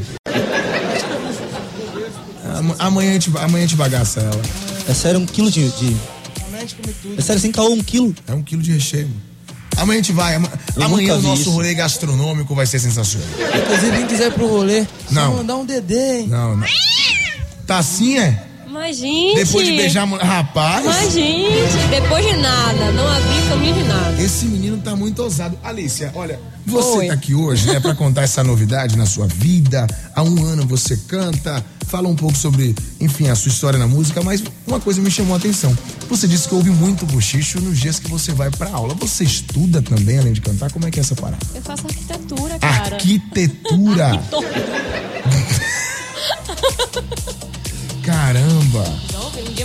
[2.57, 4.43] Am- Amanhã a gente, amanhã a gente bagaça ela.
[4.89, 5.69] É sério, um quilo de.
[5.71, 5.97] de...
[7.17, 8.15] É sério, sem caô, um quilo?
[8.27, 9.07] É um quilo de recheio.
[9.09, 9.28] mano.
[9.79, 10.35] Amanhã a gente vai.
[10.35, 10.49] Amanhã
[10.89, 11.51] nunca o nosso isso.
[11.51, 13.29] rolê gastronômico vai ser sensacional.
[13.63, 15.37] Inclusive, quem quiser ir pro rolê, Não.
[15.37, 16.27] mandar um DD, hein?
[16.29, 16.67] Não, não.
[17.67, 18.45] Tá assim, é?
[18.79, 19.45] Mas, gente.
[19.45, 20.25] Depois de beijar a mulher.
[20.25, 20.85] Rapaz.
[20.85, 24.23] Mas, gente, depois de nada, não abri caminho de nada.
[24.23, 25.59] Esse menino tá muito ousado.
[25.65, 27.09] Alicia, olha, você Oi.
[27.09, 29.85] tá aqui hoje, né, pra contar essa novidade na sua vida.
[30.15, 34.23] Há um ano você canta, fala um pouco sobre, enfim, a sua história na música,
[34.23, 35.77] mas uma coisa me chamou a atenção.
[36.09, 38.95] Você disse que ouve muito bochicho nos dias que você vai pra aula.
[38.95, 40.71] Você estuda também, além de cantar?
[40.71, 41.45] Como é que é essa parada?
[41.53, 42.95] Eu faço arquitetura, cara.
[42.95, 44.23] Arquitetura!
[48.09, 48.85] Caramba!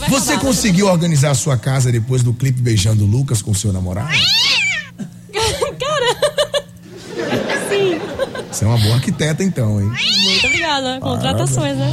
[0.09, 4.09] Você conseguiu organizar a sua casa depois do clipe beijando o Lucas com seu namorado?
[5.31, 6.33] Cara.
[7.69, 8.01] Sim.
[8.51, 9.89] Você é uma boa arquiteta, então, hein?
[10.25, 10.99] Muito obrigada.
[10.99, 11.89] Contratações, né?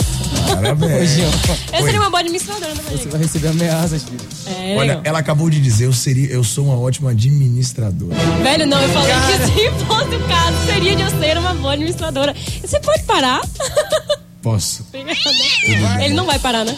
[0.53, 1.19] Parabéns.
[1.19, 4.21] Eu seria uma boa administradora, né, Você vai receber ameaças, filho.
[4.47, 8.17] É, Olha, ela acabou de dizer, eu seria, eu sou uma ótima administradora.
[8.43, 11.75] Velho, não, eu falei que se fosse o caso, seria de eu ser uma boa
[11.75, 12.35] administradora.
[12.61, 13.41] Você pode parar?
[14.43, 14.87] Posso?
[14.93, 16.05] Obrigada.
[16.05, 16.77] Ele não vai parar, né?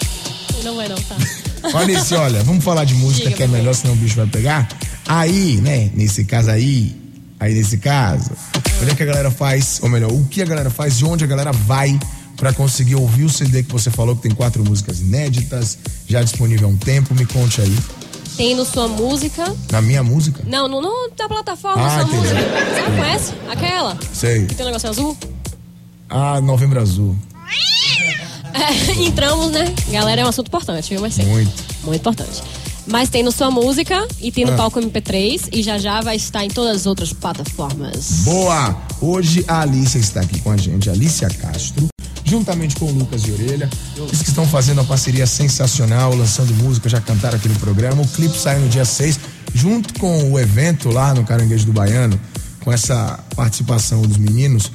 [0.55, 1.17] Ele não vai não, tá.
[1.75, 4.27] Olha esse, olha, vamos falar de música Diga, que é melhor, senão o bicho vai
[4.27, 4.69] pegar.
[5.07, 6.97] Aí, né, nesse caso aí,
[7.39, 8.31] aí nesse caso,
[8.81, 11.23] onde é que a galera faz, ou melhor, o que a galera faz e onde
[11.23, 11.99] a galera vai
[12.37, 16.67] pra conseguir ouvir o CD que você falou que tem quatro músicas inéditas, já disponível
[16.67, 17.15] há um tempo?
[17.15, 17.77] Me conte aí.
[18.37, 19.45] Tem no Sua Música.
[19.71, 20.43] Na minha música?
[20.47, 22.17] Não, no, no da plataforma Ah, Sua.
[22.17, 22.35] Música.
[22.41, 23.33] Você não conhece?
[23.49, 23.99] Aquela?
[24.13, 24.47] Sei.
[24.47, 25.17] Que tem um negócio azul?
[26.09, 27.17] Ah, Novembro Azul.
[28.55, 29.65] É, entramos, né?
[29.91, 31.29] Galera, é um assunto importante, viu, Marcelo?
[31.29, 31.53] Muito.
[31.85, 32.43] Muito importante.
[32.87, 34.57] Mas tem no Sua Música e tem no Ah.
[34.57, 38.23] Palco MP3 e já já vai estar em todas as outras plataformas.
[38.25, 38.77] Boa!
[39.01, 41.87] Hoje a Alicia está aqui com a gente, Alicia Castro,
[42.25, 43.71] juntamente com o Lucas de Orelha.
[43.97, 48.03] Eles que estão fazendo uma parceria sensacional, lançando música, já cantaram aqui no programa.
[48.03, 49.19] O clipe sai no dia 6,
[49.55, 52.21] junto com o evento lá no Caranguejo do Baiano,
[52.65, 54.71] com essa participação dos meninos.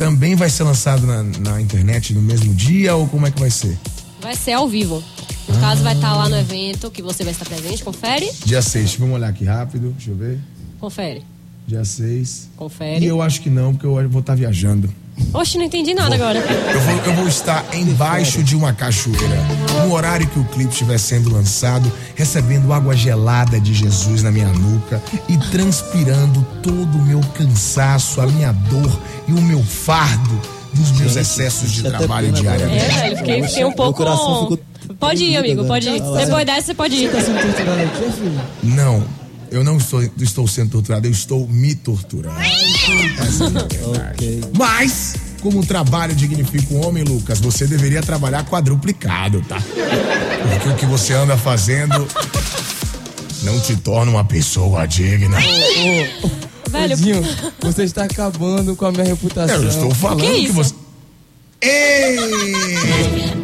[0.00, 3.50] Também vai ser lançado na, na internet no mesmo dia ou como é que vai
[3.50, 3.78] ser?
[4.18, 5.04] Vai ser ao vivo.
[5.46, 7.84] No caso, vai estar lá no evento que você vai estar presente.
[7.84, 8.32] Confere?
[8.46, 10.40] Dia 6, vamos olhar aqui rápido, deixa eu ver.
[10.78, 11.22] Confere.
[11.66, 12.48] Dia 6.
[12.56, 13.04] Confere.
[13.04, 14.90] E eu acho que não, porque eu vou estar viajando.
[15.32, 16.38] Oxe, não entendi nada agora.
[16.38, 19.36] Eu vou, eu vou estar embaixo de uma cachoeira,
[19.84, 24.48] no horário que o clipe estiver sendo lançado, recebendo água gelada de Jesus na minha
[24.48, 30.40] nuca e transpirando todo o meu cansaço, a minha dor e o meu fardo
[30.72, 32.84] dos meus Gente, excessos de até trabalho diariamente.
[32.84, 33.98] É, velho, fiquei, fiquei um pouco.
[33.98, 34.58] coração ficou
[34.98, 36.00] Pode ir, amigo, pode ir.
[36.00, 37.10] Depois dessa, você pode ir.
[38.62, 39.02] Não,
[39.50, 42.38] eu não estou, estou sendo torturado, eu estou me torturando.
[42.40, 44.40] Essa é a verdade.
[44.56, 49.58] Mas, como o trabalho dignifica um homem, Lucas, você deveria trabalhar quadruplicado, tá?
[50.52, 52.06] Porque o que você anda fazendo
[53.42, 55.38] não te torna uma pessoa digna.
[56.70, 57.22] Velho, Edinho,
[57.60, 59.56] você está acabando com a minha reputação.
[59.56, 60.74] Eu estou falando que, você.
[61.60, 63.39] Ei!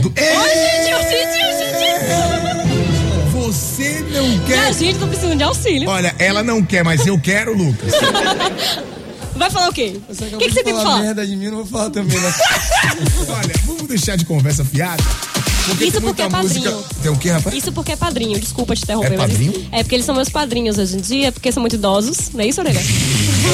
[0.00, 3.30] Do- gente, ô, gente, ô, gente!
[3.32, 4.58] Você não quer.
[4.60, 5.88] Minha gente, tô precisando de auxílio.
[5.88, 7.92] Olha, ela não quer, mas eu quero, Lucas.
[9.36, 9.98] Vai falar o quê?
[10.06, 11.00] O que, que você tem que falar falar?
[11.02, 12.34] merda de mim, eu não vou falar também, né?
[13.28, 15.02] Olha, vamos deixar de conversa fiada.
[15.66, 16.70] Porque Isso porque é música.
[16.70, 16.84] padrinho.
[17.02, 17.56] Tem o quê, rapaz?
[17.56, 19.12] Isso porque é padrinho, desculpa te interromper.
[19.12, 19.68] É isso- padrinho?
[19.72, 22.48] é porque eles são meus padrinhos hoje em dia, porque são muito idosos, não é
[22.48, 22.80] isso, Orelha?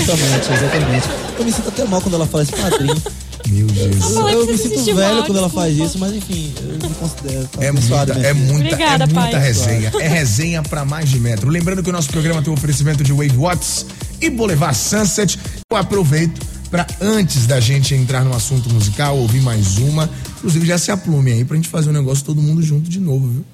[0.03, 1.09] Exatamente, exatamente.
[1.39, 3.01] Eu me sinto até mal quando ela fala esse padrinho.
[3.49, 3.97] Meu Deus.
[4.15, 6.95] falei Eu pra me sinto velho mal, quando ela faz isso, mas enfim, eu me
[6.95, 9.41] considero É abençoado, muita, é muita, Obrigada, é muita pai.
[9.41, 9.93] resenha.
[10.01, 11.49] É resenha pra mais de metro.
[11.49, 13.87] Lembrando que o nosso programa tem um oferecimento de Wave Watts
[14.21, 15.39] e Boulevard Sunset.
[15.71, 16.41] Eu aproveito
[16.71, 20.11] pra antes da gente entrar no assunto musical, ouvir mais uma.
[20.39, 23.29] Inclusive, já se aplume aí pra gente fazer um negócio todo mundo junto de novo,
[23.29, 23.45] viu?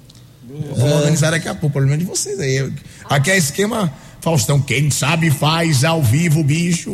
[0.75, 2.71] Vamos organizar daqui a pouco, o problema é de vocês aí.
[3.09, 3.91] Aqui é esquema
[4.21, 6.91] Faustão, quem sabe faz ao vivo, bicho.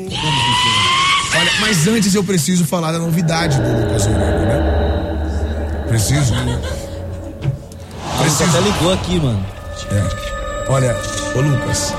[1.38, 5.86] Olha, mas antes eu preciso falar da novidade do Lucas Orelha, né?
[5.88, 6.34] Preciso.
[8.24, 9.46] Você até ligou aqui, mano.
[9.92, 10.72] É.
[10.72, 10.96] Olha,
[11.36, 11.94] ô Lucas,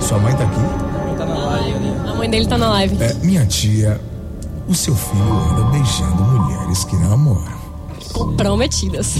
[0.00, 0.60] sua mãe tá aqui?
[2.08, 3.02] A mãe dele tá na live.
[3.02, 4.00] É, minha tia,
[4.68, 7.54] o seu filho anda beijando mulheres que namoram.
[8.12, 9.16] Comprometidas.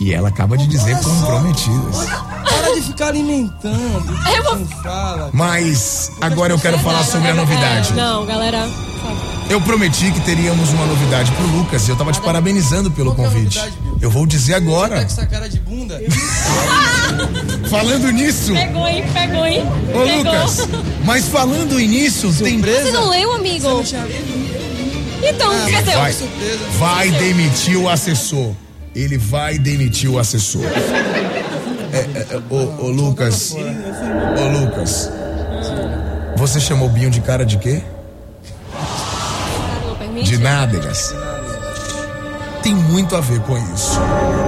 [0.00, 2.06] E ela acaba de dizer comprometidas.
[2.78, 4.18] De ficar alimentando.
[4.36, 5.30] Eu vou- fala.
[5.32, 7.92] Mas agora eu quero falar sobre a novidade.
[7.92, 8.68] Não, galera.
[9.50, 13.60] Eu prometi que teríamos uma novidade pro Lucas e eu tava te parabenizando pelo convite.
[14.00, 14.96] Eu vou dizer Tá agora.
[14.96, 16.00] com essa cara de bunda?
[17.68, 19.04] Falando nisso, Pegou, hein?
[19.12, 19.64] Pegou, hein?
[19.88, 20.16] ô Pegou.
[20.18, 20.68] Lucas,
[21.04, 22.60] mas falando nisso, tem.
[22.60, 23.82] Você não leu, amigo?
[25.22, 25.90] Então, cadê?
[25.92, 26.14] vai,
[26.78, 28.52] vai demitir o assessor.
[28.94, 30.62] Ele vai demitir o assessor.
[31.92, 33.54] É, é, é, ô, ô, Lucas.
[33.54, 35.10] Ô Lucas.
[36.36, 37.82] Você chamou o Binho de cara de quê?
[40.22, 41.14] De nádegas.
[42.62, 43.98] Tem muito a ver com isso.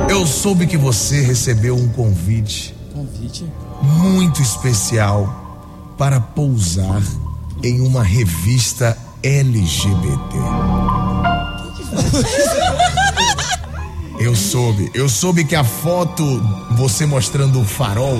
[0.08, 3.46] Eu soube que você recebeu um convite Convite?
[3.82, 7.02] muito especial para pousar
[7.62, 10.38] em uma revista LGBT.
[14.20, 16.22] Eu soube, eu soube que a foto
[16.72, 18.18] você mostrando o farol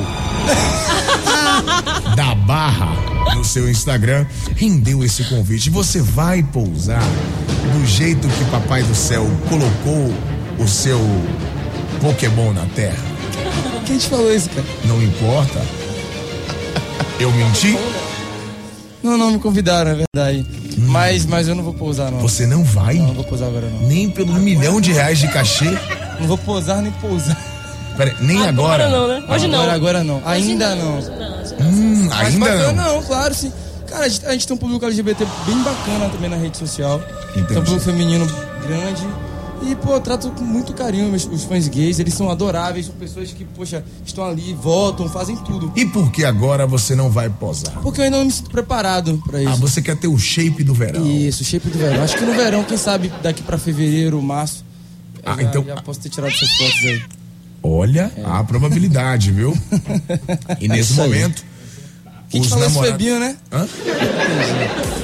[2.17, 4.25] da barra no seu Instagram
[4.57, 5.69] rendeu esse convite.
[5.69, 7.05] Você vai pousar
[7.75, 10.11] do jeito que Papai do Céu colocou
[10.59, 10.99] o seu
[12.01, 13.05] Pokémon na Terra.
[13.85, 14.67] Quem te falou isso, cara?
[14.87, 15.61] Não importa.
[17.21, 17.79] Eu menti?
[19.03, 20.47] Não, não, me convidaram, é verdade.
[20.91, 22.19] Mas, mas eu não vou pousar, não.
[22.21, 22.95] Você não vai?
[22.95, 23.87] Não, não vou pousar agora, não.
[23.87, 25.71] Nem pelo milhão de reais de cachê?
[26.19, 27.37] Não vou pousar nem pousar.
[27.97, 28.89] Pera, nem agora?
[28.89, 29.23] não, né?
[29.29, 29.61] Hoje não.
[29.61, 30.23] Agora, agora não.
[30.25, 30.99] Ainda não.
[31.61, 32.95] Hum, Mas ainda bacana, não.
[32.97, 33.53] não, claro, sim.
[33.87, 37.01] Cara, a gente, a gente tem um público LGBT bem bacana também na rede social.
[37.31, 37.47] Entendi.
[37.49, 38.27] Tem um público feminino
[38.67, 39.07] grande.
[39.63, 42.95] E, pô, eu trato com muito carinho os, os fãs gays, eles são adoráveis, são
[42.95, 45.71] pessoas que, poxa, estão ali, votam, fazem tudo.
[45.77, 47.75] E por que agora você não vai posar?
[47.81, 49.53] Porque eu ainda não me sinto preparado pra isso.
[49.53, 51.07] Ah, você quer ter o shape do verão.
[51.07, 52.03] Isso, shape do verão.
[52.03, 54.65] Acho que no verão, quem sabe, daqui pra fevereiro, março.
[55.25, 57.03] Ah, já, então- Já posso ter tirado essas fotos aí.
[57.63, 59.55] Olha, há a probabilidade, viu?
[60.59, 61.45] E nesse momento,
[62.31, 62.97] Quem te os falou namorados...
[62.97, 63.37] Binho, né?
[63.53, 63.69] Hã?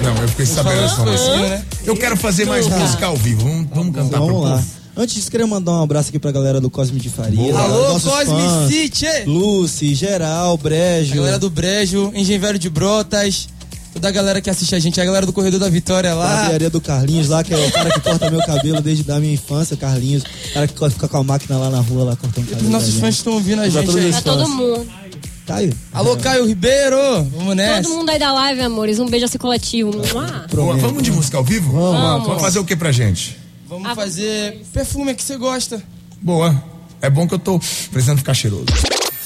[0.02, 1.36] Não, eu fiquei sabendo informação.
[1.36, 1.64] Binho, né?
[1.84, 3.42] Eu quero fazer mais Então, música ao vivo.
[3.42, 4.56] Vamos, vamos cantar Vamos lá.
[4.56, 4.64] povo.
[4.96, 7.36] Antes disso, queria mandar um abraço aqui pra galera do Cosme de Faria.
[7.36, 7.60] Boa.
[7.60, 9.06] Alô, Cosme fãs, City!
[9.26, 11.12] Lucy, Geral, Brejo.
[11.12, 13.48] A galera do Brejo, Engenho Velho de Brotas,
[13.92, 16.36] toda a galera que assiste a gente, a galera do Corredor da Vitória lá.
[16.36, 19.34] Barbearia do Carlinhos lá, que é o cara que corta meu cabelo desde a minha
[19.34, 20.22] infância, Carlinhos.
[20.22, 22.66] O cara que fica com a máquina lá na rua, lá cortando cabelo.
[22.66, 24.86] Os nossos fãs estão ouvindo a gente Pra todo mundo.
[25.46, 25.72] Caio.
[25.92, 26.96] Alô, Caio Ribeiro!
[27.36, 27.82] Vamos nessa.
[27.88, 28.98] Todo mundo aí da live, amores.
[28.98, 29.92] Um beijo assim coletivo.
[29.92, 30.46] Mua.
[30.52, 31.72] Boa, vamos de música ao vivo?
[31.72, 32.26] Vamos.
[32.26, 33.38] Vamos fazer o que pra gente?
[33.68, 35.80] Vamos fazer perfume que você gosta.
[36.20, 36.60] Boa.
[37.00, 37.60] É bom que eu tô
[37.92, 38.64] precisando ficar cheiroso.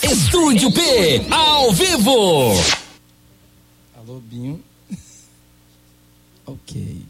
[0.02, 2.52] Estúdio P, ao vivo.
[3.96, 4.60] Alô, Binho.
[6.46, 7.02] ok.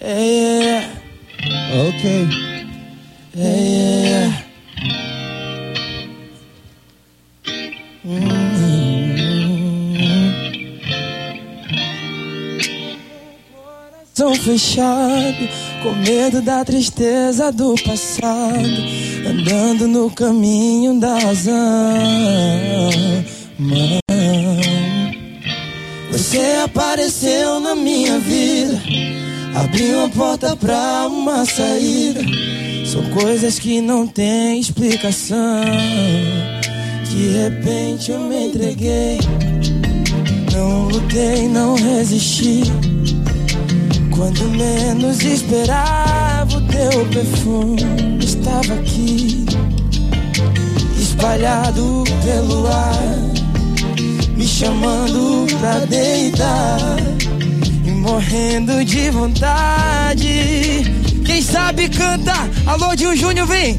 [0.00, 0.90] É,
[1.88, 2.55] Ok.
[14.46, 15.48] Fechado,
[15.82, 18.68] com medo da tristeza do passado,
[19.28, 21.52] andando no caminho da razão.
[26.12, 28.80] Você apareceu na minha vida,
[29.56, 32.20] abriu a porta pra uma saída.
[32.86, 35.64] São coisas que não têm explicação.
[37.10, 39.18] De repente eu me entreguei,
[40.52, 42.85] não lutei, não resisti.
[44.16, 47.82] Quando menos esperava, o teu perfume
[48.18, 49.44] estava aqui,
[50.98, 52.98] espalhado pelo ar,
[54.34, 56.96] me chamando pra deitar
[57.84, 60.90] e morrendo de vontade.
[61.22, 62.32] Quem sabe canta,
[62.64, 63.78] alô de um Júnior, vem!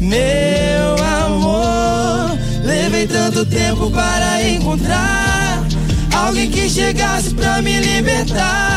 [0.00, 5.62] Meu amor, levei tanto tempo para encontrar
[6.10, 8.75] alguém que chegasse pra me libertar.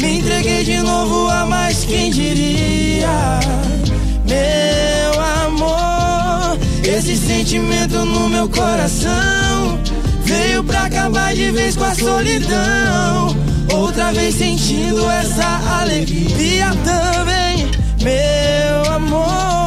[0.00, 3.40] Me entreguei de novo a mais quem diria.
[4.26, 9.78] Meu amor, esse sentimento no meu coração
[10.24, 13.36] veio pra acabar de vez com a solidão.
[13.74, 17.70] Outra vez sentindo essa alegria também,
[18.02, 19.59] meu amor.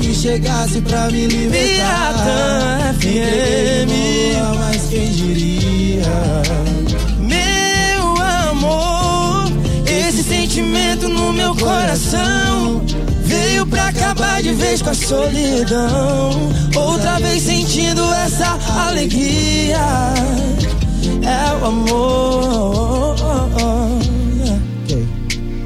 [0.00, 2.94] Que chegasse pra me libertar.
[2.98, 3.92] FM.
[4.58, 6.02] mas quem diria?
[7.18, 8.16] Meu
[8.48, 9.52] amor,
[9.86, 12.82] esse sentimento no meu coração
[13.22, 16.30] veio pra acabar de vez com a solidão.
[16.74, 19.78] Outra vez sentindo essa alegria.
[21.22, 23.16] É o amor.
[24.84, 25.08] Ok.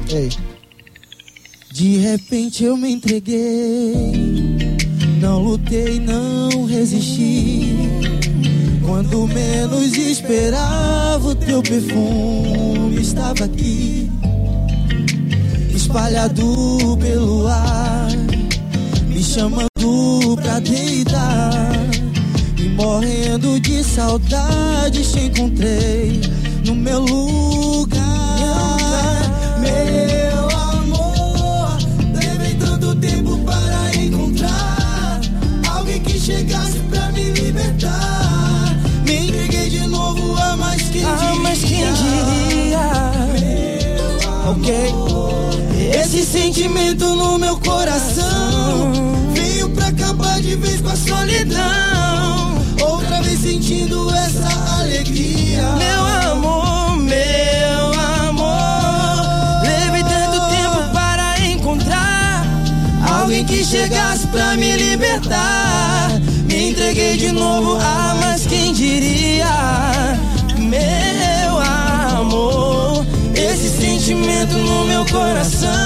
[0.09, 0.54] Ei.
[1.75, 4.23] De repente eu me entreguei.
[5.19, 7.75] Não lutei, não resisti.
[8.81, 14.09] Quando menos esperava, o teu perfume estava aqui,
[15.75, 18.07] espalhado pelo ar,
[19.09, 21.73] me chamando pra deitar.
[22.57, 26.21] E morrendo de saudade, te encontrei
[26.65, 27.94] no meu lugar.
[46.55, 48.93] Sentimento no meu coração
[49.33, 52.55] Veio pra acabar de vez com a solidão.
[52.81, 55.63] Outra vez sentindo essa alegria.
[55.77, 57.93] Meu amor, meu
[58.29, 59.63] amor.
[59.63, 62.45] Levei tanto tempo para encontrar
[63.19, 66.09] alguém que chegasse pra me libertar.
[66.47, 69.45] Me entreguei de novo, ah, mas quem diria?
[70.57, 75.84] Meu amor, esse sentimento no meu coração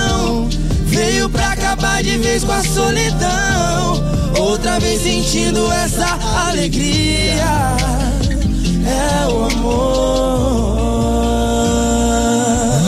[1.19, 4.01] veio pra acabar de vez com a solidão.
[4.37, 6.17] Outra vez sentindo essa
[6.47, 7.43] alegria.
[8.85, 10.79] É o amor.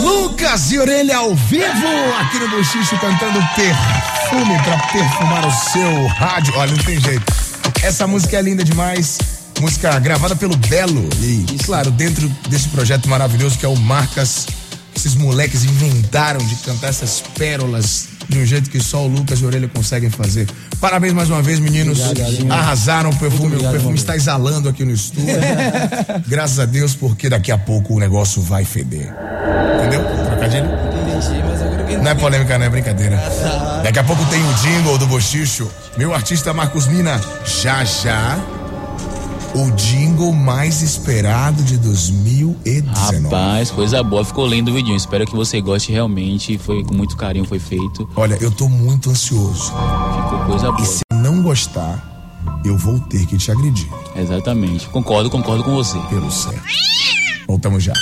[0.01, 1.87] Lucas e Orelha ao vivo
[2.21, 6.53] aqui no Bochicho cantando perfume pra perfumar o seu rádio.
[6.55, 7.25] Olha, não tem jeito.
[7.83, 9.17] Essa música é linda demais.
[9.59, 11.09] Música gravada pelo Belo.
[11.21, 14.47] E, claro, dentro desse projeto maravilhoso que é o Marcas,
[14.95, 19.43] esses moleques inventaram de cantar essas pérolas de um jeito que só o Lucas e
[19.43, 20.47] o Orelha conseguem fazer.
[20.79, 21.99] Parabéns mais uma vez, meninos.
[21.99, 23.47] Obrigado, Arrasaram o perfume.
[23.47, 25.35] Obrigado, o perfume está exalando aqui no estúdio.
[26.27, 29.13] Graças a Deus, porque daqui a pouco o negócio vai feder.
[29.79, 30.03] Entendeu?
[30.25, 30.65] Trocadilho?
[30.65, 33.21] Entendi, mas agora que Não é polêmica, não é brincadeira.
[33.83, 35.69] Daqui a pouco tem o jingle do Bochicho.
[35.97, 38.60] Meu artista Marcos Mina, já já.
[39.53, 43.23] O jingle mais esperado de 2019.
[43.23, 44.23] Rapaz, coisa boa.
[44.23, 44.95] Ficou lindo o vidinho.
[44.95, 46.57] Espero que você goste realmente.
[46.57, 48.09] Foi com muito carinho, foi feito.
[48.15, 49.65] Olha, eu tô muito ansioso.
[49.65, 50.81] Ficou coisa boa.
[50.81, 53.89] E se não gostar, eu vou ter que te agredir.
[54.15, 54.87] Exatamente.
[54.87, 55.99] Concordo, concordo com você.
[56.09, 56.61] Pelo certo.
[57.45, 57.93] Voltamos já.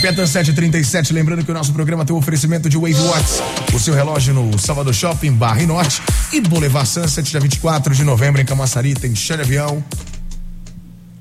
[0.00, 3.94] Piatã 737, lembrando que o nosso programa tem o oferecimento de Wave Watts, o seu
[3.94, 6.02] relógio no Salvador Shopping, Barra e Norte,
[6.32, 9.82] e Boulevard Sunset, dia 24 de novembro, em Camaçari, tem chá de avião,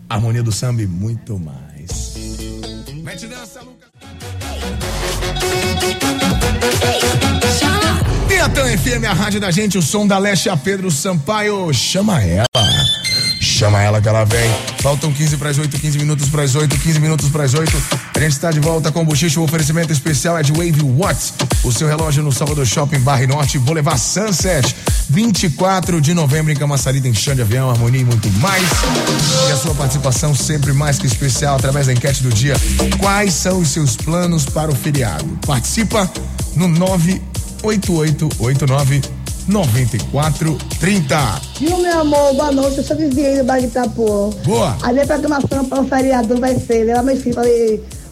[0.09, 2.13] harmonia do samba e muito mais.
[3.03, 3.89] Mete dança, Lucas.
[8.27, 11.73] Piatã FM, a rádio da gente, o som da Leste a Pedro Sampaio.
[11.73, 12.47] Chama ela.
[13.39, 14.49] Chama ela que ela vem.
[14.79, 17.71] Faltam 15 para as 8, 15 minutos para as 8, 15 minutos para as 8.
[18.15, 19.39] A gente está de volta com o Bochicho.
[19.39, 21.33] O oferecimento especial é de Wave Watts.
[21.63, 23.57] O seu relógio no Salvador Shopping Barra e Norte.
[23.57, 24.75] Vou levar Sunset.
[25.09, 28.63] 24 de novembro em Camaçari tem chão de avião, harmonia e muito mais.
[29.47, 32.55] E a sua participação sempre mais que especial através da enquete do dia.
[32.99, 35.25] Quais são os seus planos para o feriado?
[35.45, 36.11] Participa
[36.55, 39.01] no 98889
[39.47, 41.41] 9430.
[41.59, 42.33] Viu, meu amor?
[42.33, 44.29] Boa noite, eu sou vizinha do Bairro de Itapuã.
[44.45, 44.77] Boa.
[44.81, 47.49] A minha programação para o feriado vai ser levar meus filhos para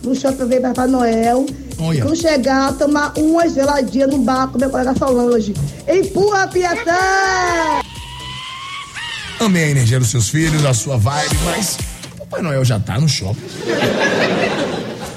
[0.04, 1.46] no shopping ver Papai Noel.
[1.82, 2.04] Olha.
[2.04, 5.56] Quando chegar, tomar uma geladinha no bar com meu colega Solange.
[5.88, 6.92] Empurra, Piatã!
[9.40, 11.78] Amei a energia dos seus filhos, a sua vibe, mas
[12.20, 13.42] Papai Noel já tá no shopping.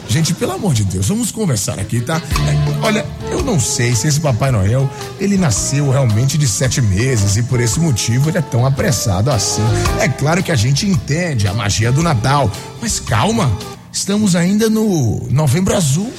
[0.09, 2.17] Gente, pelo amor de Deus, vamos conversar aqui, tá?
[2.17, 4.89] É, olha, eu não sei se esse Papai Noel,
[5.21, 9.63] ele nasceu realmente de sete meses e por esse motivo ele é tão apressado assim.
[10.01, 12.51] É claro que a gente entende a magia do Natal,
[12.81, 13.53] mas calma,
[13.95, 16.13] estamos ainda no Novembro Azul.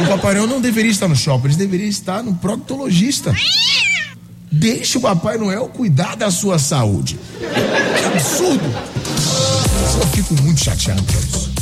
[0.00, 3.32] O Papai Noel não deveria estar no shopping, ele deveria estar no proctologista.
[4.50, 7.18] Deixe o Papai Noel cuidar da sua saúde.
[7.38, 8.64] Que absurdo!
[10.00, 11.52] Eu fico muito chateado com isso.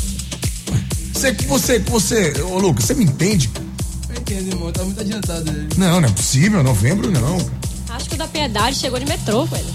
[1.12, 3.50] Você, você, você, ô Lucas, você me entende?
[4.08, 4.72] Eu entendo, irmão.
[4.72, 5.68] Tá muito adiantado ele.
[5.76, 7.36] Não, não é possível, novembro não.
[7.90, 9.66] Acho que o da Piedade chegou de metrô, velho.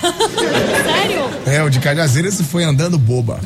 [0.84, 1.30] Sério?
[1.46, 3.40] É, o de Cajazeiras foi andando boba.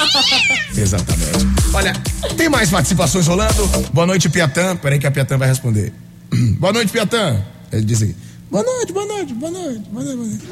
[0.76, 1.46] Exatamente.
[1.72, 1.92] Olha,
[2.36, 3.66] tem mais participações rolando?
[3.92, 4.76] Boa noite, Piatã.
[4.76, 5.92] Peraí que a Piatã vai responder.
[6.58, 7.40] boa noite, Piatã.
[7.72, 8.14] Ele diz aqui.
[8.50, 10.44] Boa noite, boa noite, boa noite, boa noite, boa noite.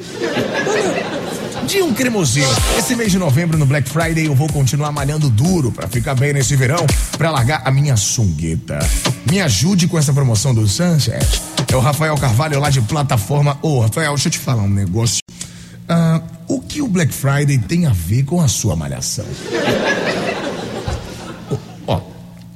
[0.64, 1.66] Boa noite.
[1.66, 2.48] Dia um cremosinho.
[2.78, 6.32] Esse mês de novembro, no Black Friday, eu vou continuar malhando duro pra ficar bem
[6.32, 6.86] nesse verão,
[7.16, 8.78] pra largar a minha sungueta.
[9.28, 11.42] Me ajude com essa promoção do Sunset.
[11.70, 13.58] É o Rafael Carvalho lá de plataforma.
[13.62, 15.18] Ô, Rafael, deixa eu te falar um negócio.
[15.88, 19.24] Ah, o que o Black Friday tem a ver com a sua malhação?
[21.86, 22.00] Ó,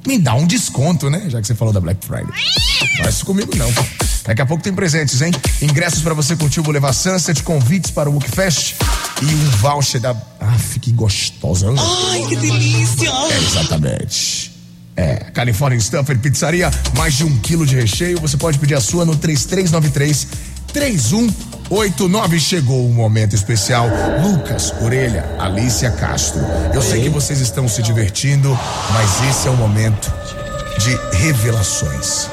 [0.07, 1.25] me dá um desconto, né?
[1.29, 2.27] Já que você falou da Black Friday.
[2.27, 3.73] Não faz isso comigo, não.
[4.25, 5.33] Daqui a pouco tem presentes, hein?
[5.61, 8.75] Ingressos pra você curtir o Boulevard Sunset, convites para o Wookfest
[9.21, 10.11] e um voucher da.
[10.41, 11.69] Ah, que gostosa.
[12.11, 13.09] Ai, que delícia!
[13.09, 14.53] É, exatamente.
[14.95, 18.21] É, California Stuffer Pizzaria, mais de um quilo de recheio.
[18.21, 20.29] Você pode pedir a sua no 3393
[21.73, 22.39] 3189.
[22.39, 23.87] Chegou o momento especial.
[24.23, 26.41] Lucas, Orelha, Alicia Castro.
[26.75, 28.57] Eu sei que vocês estão se divertindo,
[28.93, 30.13] mas esse é o momento
[30.79, 32.29] de revelações.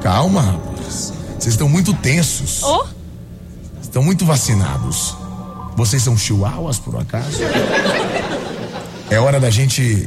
[0.00, 1.12] Calma, rapaz.
[1.38, 2.62] Vocês estão muito tensos.
[2.62, 2.86] Oh,
[3.82, 5.16] Estão muito vacinados.
[5.76, 7.38] Vocês são chihuahuas, por um acaso?
[9.10, 10.06] É hora da gente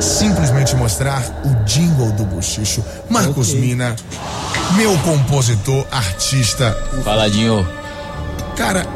[0.00, 2.84] simplesmente mostrar o jingle do Buchicho.
[3.08, 3.94] Marcos Mina,
[4.76, 6.72] meu compositor, artista.
[7.04, 7.66] Faladinho.
[8.56, 8.86] Cara,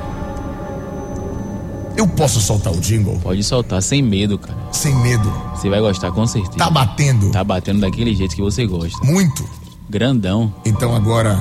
[1.97, 3.18] eu posso soltar o jingle?
[3.20, 4.59] Pode soltar, sem medo, cara.
[4.72, 5.31] Sem medo.
[5.55, 6.59] Você vai gostar com certeza.
[6.59, 7.31] Tá batendo?
[7.31, 9.05] Tá batendo daquele jeito que você gosta.
[9.05, 9.49] Muito.
[9.89, 10.53] Grandão.
[10.64, 11.41] Então agora,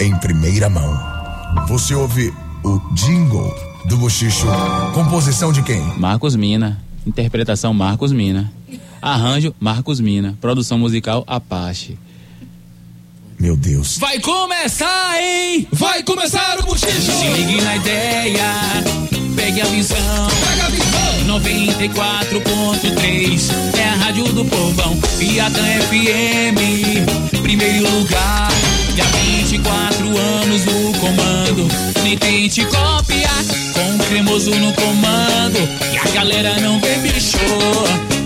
[0.00, 0.98] em primeira mão,
[1.68, 3.54] você ouve o jingle
[3.86, 4.46] do Buchicho.
[4.92, 5.80] Composição de quem?
[5.98, 6.87] Marcos Mina.
[7.06, 8.52] Interpretação Marcos Mina.
[9.00, 10.36] Arranjo Marcos Mina.
[10.40, 11.96] Produção musical Apache.
[13.38, 13.96] Meu Deus.
[13.98, 15.66] Vai começar, hein?
[15.72, 17.12] Vai começar o bochicho.
[17.12, 18.44] Se ligue na ideia,
[19.36, 19.96] pegue a visão.
[20.48, 20.88] Pega a visão.
[21.38, 24.96] 94.3 é a rádio do povão.
[25.18, 26.58] Piatã FM,
[27.42, 28.48] primeiro lugar.
[28.96, 31.68] E há 24 anos no comando.
[32.02, 35.58] Nem tente copiar com cremoso no comando
[35.92, 37.38] e a galera não vê bicho.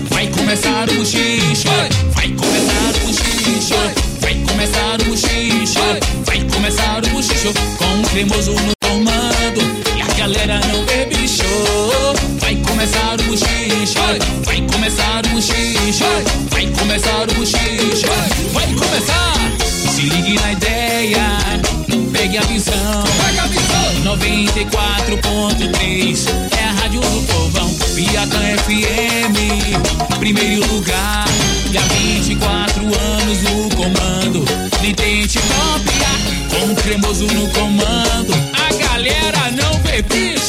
[0.09, 1.67] Vai começar o buchicho,
[2.13, 3.75] vai começar o buchicho,
[4.21, 5.79] vai começar o buchicho,
[6.25, 9.61] vai começar o buchicho com o cremoso no comando
[9.97, 11.43] e a galera não vê bicho.
[12.39, 13.99] Vai começar o buchicho,
[14.45, 14.52] vai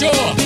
[0.04, 0.43] bicho.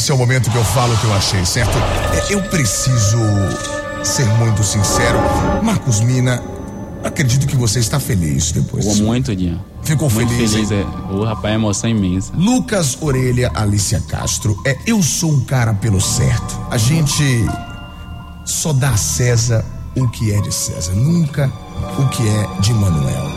[0.00, 1.76] Esse é o momento que eu falo o que eu achei, certo?
[2.14, 3.18] É, eu preciso
[4.02, 5.18] ser muito sincero.
[5.62, 6.42] Marcos Mina,
[7.04, 8.86] acredito que você está feliz depois.
[8.86, 9.62] Ficou muito, Dinho.
[9.82, 10.70] Ficou muito feliz, feliz.
[10.70, 10.86] É.
[11.10, 12.32] O rapaz é emoção imensa.
[12.34, 14.56] Lucas Orelha, Alicia Castro.
[14.66, 16.58] É, eu sou um cara pelo certo.
[16.70, 17.44] A gente
[18.46, 19.62] só dá a César
[19.94, 21.52] o que é de César, nunca
[21.98, 23.30] o que é de Manuel.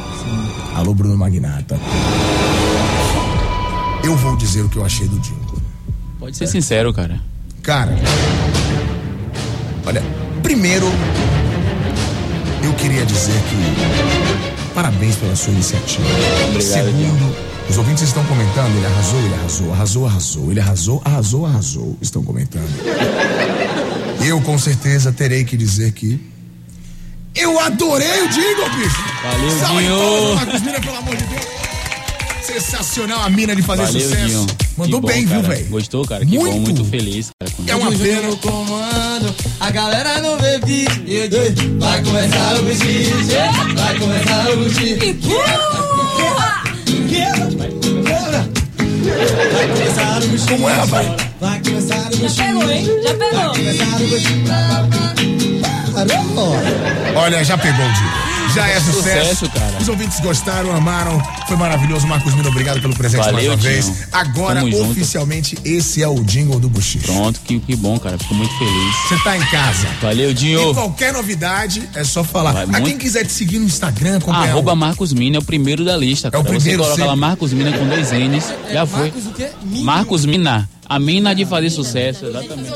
[0.76, 1.78] Alô, Bruno Magnata.
[4.02, 5.53] Eu vou dizer o que eu achei do Dingo.
[6.34, 7.20] Pode ser sincero, cara.
[7.62, 7.96] Cara,
[9.86, 10.02] olha,
[10.42, 10.88] primeiro
[12.64, 16.04] eu queria dizer que parabéns pela sua iniciativa.
[16.50, 17.36] Obrigado, Segundo,
[17.70, 22.24] os ouvintes estão comentando, ele arrasou, ele arrasou, arrasou, arrasou, ele arrasou, arrasou, arrasou, estão
[22.24, 22.68] comentando.
[24.26, 26.20] Eu com certeza terei que dizer que
[27.36, 29.04] eu adorei o Jingle, bicho!
[29.22, 30.00] Valeu, Salve Dinho.
[30.00, 31.63] palmas, Marcos Mina, pelo amor de Deus!
[32.44, 34.26] Sensacional a mina de fazer Valeu, sucesso.
[34.26, 34.48] Dinho.
[34.78, 35.56] Mandou bom, bem, viu, cara.
[35.56, 35.70] velho?
[35.70, 36.26] Gostou, cara?
[36.26, 36.60] Que bom, Muito.
[36.62, 37.52] muito feliz, cara.
[37.52, 38.22] com É uma pena.
[38.28, 41.80] no comando, a galera não vê vídeo.
[41.80, 43.16] Vai começar o buchicho,
[43.76, 45.34] vai começar o buchicho.
[47.60, 47.70] Vai
[49.68, 50.48] começar o buchicho.
[50.50, 51.08] Como é, rapaz?
[51.40, 52.30] Vai começar o buchicho.
[52.30, 52.86] Já pegou, hein?
[53.04, 53.32] Já pegou.
[53.32, 54.84] Vai começar o.
[55.94, 56.42] Caramba.
[57.20, 58.23] Olha, já pegou o dia.
[58.54, 59.30] Já é sucesso.
[59.36, 59.78] Sucesso, cara.
[59.82, 61.22] Os ouvintes gostaram, amaram.
[61.48, 62.06] Foi maravilhoso.
[62.08, 63.72] Marcos Mino, obrigado pelo presente Valeu, mais uma Dinho.
[63.74, 64.08] vez.
[64.12, 64.92] Agora, Tamo junto.
[64.92, 67.06] oficialmente, esse é o jingle do Buchicho.
[67.06, 68.18] Pronto, que, que bom, cara.
[68.18, 68.96] Fico muito feliz.
[69.10, 69.88] Você tá em casa.
[70.02, 70.74] Valeu, E Dinho.
[70.74, 72.52] qualquer novidade, é só falar.
[72.54, 74.50] Vai a muito- quem quiser te seguir no Instagram, acompanhar.
[74.52, 76.44] Arroba o- Marcos Mina é o primeiro da lista, cara.
[76.44, 77.08] primeiro Você coloca sempre.
[77.10, 79.00] lá Marcos Mina com dois N's, já foi.
[79.02, 79.50] Marcos o quê?
[79.64, 79.86] Minho.
[79.86, 80.70] Marcos Mina.
[80.88, 82.70] A mina de fazer sucesso, exatamente.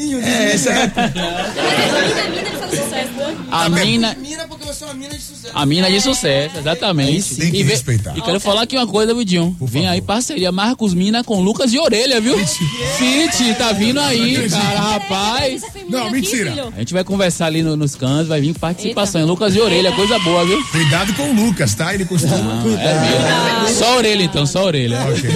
[0.00, 0.20] Minho.
[0.24, 0.84] É, esse é.
[0.84, 3.36] Ele faz sucesso, né?
[3.50, 4.14] A mina.
[4.20, 5.52] Mina porque você é uma mina de sucesso.
[5.54, 7.34] A mina de sucesso, exatamente.
[7.36, 8.16] Tem que e, respeitar.
[8.16, 9.56] e quero falar aqui uma coisa, Vidinho.
[9.60, 12.38] Vem aí parceria Marcos Mina com Lucas de Orelha, viu?
[12.38, 15.62] Fit, tá vindo aí, cara, rapaz.
[15.88, 16.68] Não, mentira.
[16.74, 19.26] A gente vai conversar ali no- nos cantos, vai vir participação.
[19.26, 20.62] Lucas de Orelha, coisa boa, viu?
[20.70, 21.92] Cuidado com o Lucas, tá?
[21.94, 22.62] Ele costuma.
[22.80, 23.78] É mesmo.
[23.78, 24.98] Só a orelha então, só a orelha.
[25.02, 25.30] Ok.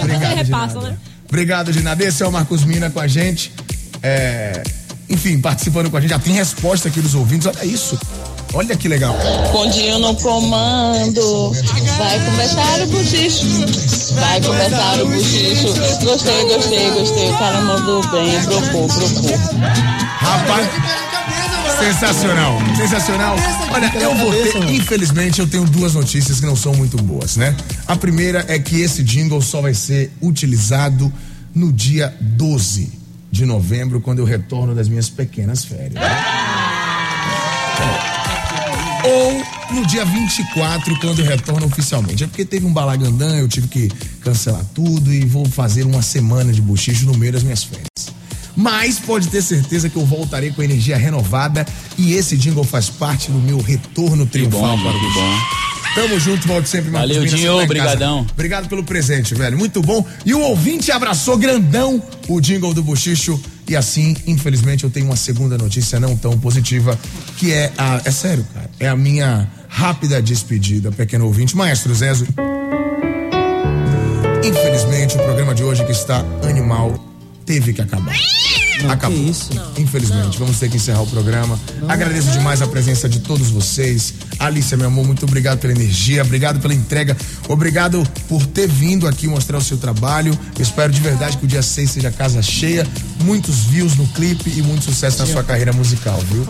[0.00, 0.96] Obrigado, repassa, né?
[1.28, 2.02] Obrigado, Ginaldo.
[2.02, 3.52] Esse é o Marcos Mina com a gente.
[4.02, 4.62] É,
[5.08, 6.10] Enfim, participando com a gente.
[6.10, 7.46] Já tem resposta aqui dos ouvintes.
[7.46, 7.98] Olha isso.
[8.52, 9.16] Olha que legal.
[9.52, 11.52] Condinho no comando.
[11.98, 13.46] Vai começar o buchicho.
[14.14, 15.68] Vai começar o buchicho.
[16.04, 17.30] Gostei, gostei, gostei.
[17.30, 18.40] O cara mandou bem.
[18.42, 19.38] Brocou, brocou.
[20.18, 20.68] Rapaz.
[21.78, 23.36] Sensacional, sensacional.
[23.72, 27.56] Olha, eu vou ter, infelizmente, eu tenho duas notícias que não são muito boas, né?
[27.86, 31.10] A primeira é que esse jingle só vai ser utilizado
[31.54, 32.99] no dia 12
[33.30, 36.02] de novembro, quando eu retorno das minhas pequenas férias.
[39.04, 42.24] Ou no dia 24, quando eu retorno oficialmente.
[42.24, 43.88] É porque teve um balagandã, eu tive que
[44.20, 48.20] cancelar tudo e vou fazer uma semana de bochicho no meio das minhas férias.
[48.56, 51.64] Mas pode ter certeza que eu voltarei com energia renovada
[51.96, 55.38] e esse jingle faz parte do meu retorno triunfal bom, para o que bom.
[55.94, 58.18] Tamo junto, volto sempre, Marcos Valeu, Dinho, você em brigadão.
[58.18, 58.30] casa.
[58.32, 59.58] Obrigado pelo presente, velho.
[59.58, 60.06] Muito bom.
[60.24, 63.40] E o ouvinte abraçou grandão o jingle do Bochicho.
[63.68, 66.98] E assim, infelizmente, eu tenho uma segunda notícia não tão positiva,
[67.36, 68.00] que é a.
[68.04, 68.70] É sério, cara.
[68.78, 71.56] É a minha rápida despedida, pequeno ouvinte.
[71.56, 72.26] Maestro Zezo.
[74.44, 76.98] Infelizmente, o programa de hoje que está animal
[77.44, 78.14] teve que acabar.
[78.88, 79.18] Acabou.
[79.78, 81.58] Infelizmente, vamos ter que encerrar o programa.
[81.88, 84.14] Agradeço demais a presença de todos vocês.
[84.38, 87.16] Alicia, meu amor, muito obrigado pela energia, obrigado pela entrega,
[87.48, 90.38] obrigado por ter vindo aqui mostrar o seu trabalho.
[90.56, 92.86] Eu espero de verdade que o dia 6 seja casa cheia,
[93.24, 96.46] muitos views no clipe e muito sucesso na sua carreira musical, viu?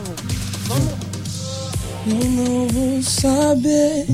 [2.07, 4.07] Eu não vou saber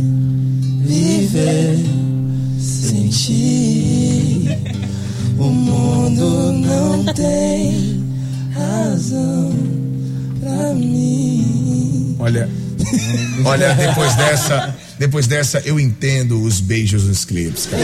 [0.83, 1.79] viver
[2.59, 4.49] sem ti.
[5.39, 7.96] O mundo não tem
[8.57, 9.53] razão
[10.41, 12.17] pra mim.
[12.19, 12.49] Olha,
[13.45, 17.83] olha, depois dessa, depois dessa, eu entendo os beijos nos clipes, cara.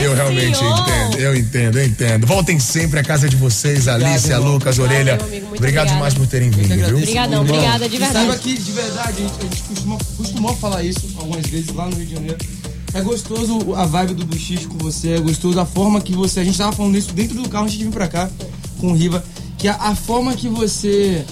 [0.00, 2.26] Eu realmente entendo, eu entendo, eu entendo.
[2.26, 4.54] Voltem sempre à casa de vocês, Alicia, irmão.
[4.54, 5.14] Lucas, Orelha.
[5.14, 5.90] Obrigado obrigada.
[5.90, 6.98] demais por terem vindo, viu?
[6.98, 8.26] Obrigadão, obrigada de verdade.
[8.26, 11.86] saiba que, de verdade, a gente, a gente costuma, costumou falar isso algumas vezes lá
[11.86, 12.38] no Rio de Janeiro.
[12.94, 16.40] É gostoso a vibe do Buchicho com você, é gostoso a forma que você.
[16.40, 18.30] A gente tava falando isso dentro do carro antes de vir pra cá
[18.78, 19.22] com o Riva,
[19.58, 21.24] que a, a forma que você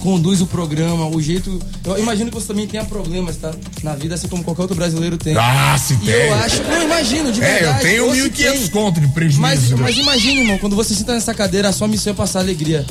[0.00, 1.60] conduz o programa, o jeito.
[1.84, 3.52] Eu imagino que você também tenha problemas, tá?
[3.82, 5.36] Na vida, assim como qualquer outro brasileiro tem.
[5.36, 6.14] Ah, se E tem.
[6.14, 6.62] eu acho.
[6.62, 7.80] Não, imagino, de É, eu verdade.
[7.82, 8.68] tenho ou se 1.500 tem.
[8.68, 9.40] conto de prejuízo.
[9.42, 9.76] Mas, né?
[9.78, 12.86] mas imagine, irmão, quando você senta nessa cadeira, a sua missão é passar alegria.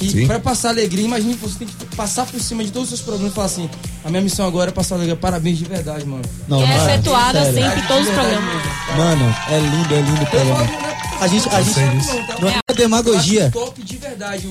[0.00, 0.26] E Sim.
[0.26, 3.00] pra passar alegria, imagine que você tem que passar por cima de todos os seus
[3.00, 3.70] problemas e falar assim:
[4.04, 5.16] a minha missão agora é passar alegria.
[5.16, 6.22] Parabéns de verdade, mano.
[6.48, 7.62] Não, é mano, efetuada sério.
[7.62, 8.62] sempre em todos os programas.
[8.96, 10.94] Mano, é lindo, é lindo o programa.
[11.20, 11.78] A gente, a gente
[12.40, 13.50] não é demagogia.
[13.50, 14.48] Top de verdade.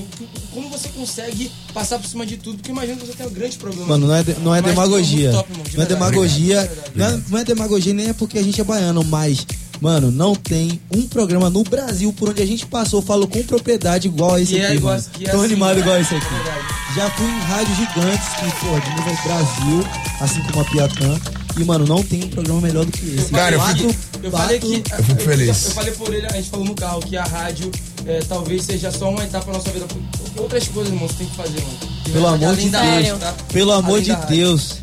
[0.52, 2.56] Como você consegue passar por cima de tudo?
[2.56, 3.86] Porque imagina que você tem um grande problema.
[3.86, 5.30] Mano, não é, de- não é Mas, demagogia.
[5.30, 6.72] top, irmão, de não é demagogia.
[6.94, 9.46] Não é, não é demagogia nem é porque a gente é baiano, mas,
[9.84, 14.08] mano, não tem um programa no Brasil por onde a gente passou, falo com propriedade
[14.08, 14.76] igual a esse Que é aqui.
[14.76, 15.06] igual- mano.
[15.12, 15.80] que é Tão assim, animado né?
[15.82, 16.26] igual esse É aqui.
[16.34, 16.64] verdade.
[16.96, 19.84] Já fui em rádios gigantes que, pô, de nível Brasil,
[20.20, 21.20] assim como a Piatã.
[21.56, 23.30] E, mano, não tem um programa melhor do que esse.
[23.30, 23.94] Cara, eu Quatro- fico-
[24.24, 24.74] Eu falei que.
[24.90, 25.64] Eu fico feliz.
[25.66, 27.70] Eu falei por ele, a gente falou no carro que a rádio
[28.06, 29.86] é, talvez seja só uma etapa da nossa vida.
[29.86, 31.78] Porque outras coisas, irmão, você tem que fazer, mano.
[32.12, 33.18] Pelo amor de Deus.
[33.20, 33.34] tá?
[33.52, 34.26] Pelo amor Além de.
[34.26, 34.76] Deus.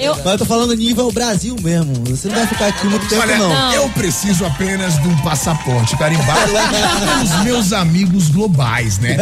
[0.00, 1.92] Eu- Mas eu tô falando nível Brasil mesmo.
[2.06, 3.72] Você não vai ficar aqui muito tempo, Olha, não.
[3.72, 6.52] eu preciso apenas de um passaporte carimbado
[7.00, 9.16] pelos meus amigos globais, né?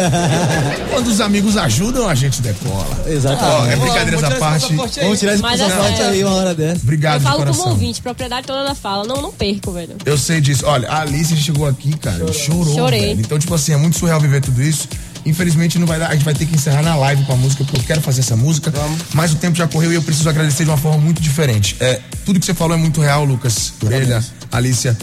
[0.90, 3.04] Quando os amigos ajudam, a gente decola.
[3.06, 3.54] Exatamente.
[3.54, 4.74] Ó, é brincadeira essa parte.
[4.74, 6.12] Vamos tirar esse Mas passaporte sério.
[6.12, 6.80] aí uma hora dessa.
[6.82, 7.72] Obrigado Eu de falo como coração.
[7.72, 9.04] ouvinte, propriedade toda da fala.
[9.04, 9.96] Não, não perco, velho.
[10.04, 10.64] Eu sei disso.
[10.66, 12.74] Olha, a Alice chegou aqui, cara, e chorou.
[12.74, 13.00] Chorei.
[13.08, 13.20] velho.
[13.20, 14.88] Então, tipo assim, é muito surreal viver tudo isso.
[15.26, 17.64] Infelizmente, não vai dar, a gente vai ter que encerrar na live com a música,
[17.64, 18.72] porque eu quero fazer essa música.
[19.14, 21.76] Mas o tempo já correu e eu preciso agradecer de uma forma muito diferente.
[21.80, 24.22] É, tudo que você falou é muito real, Lucas, Orelha,
[24.52, 24.96] Alicia.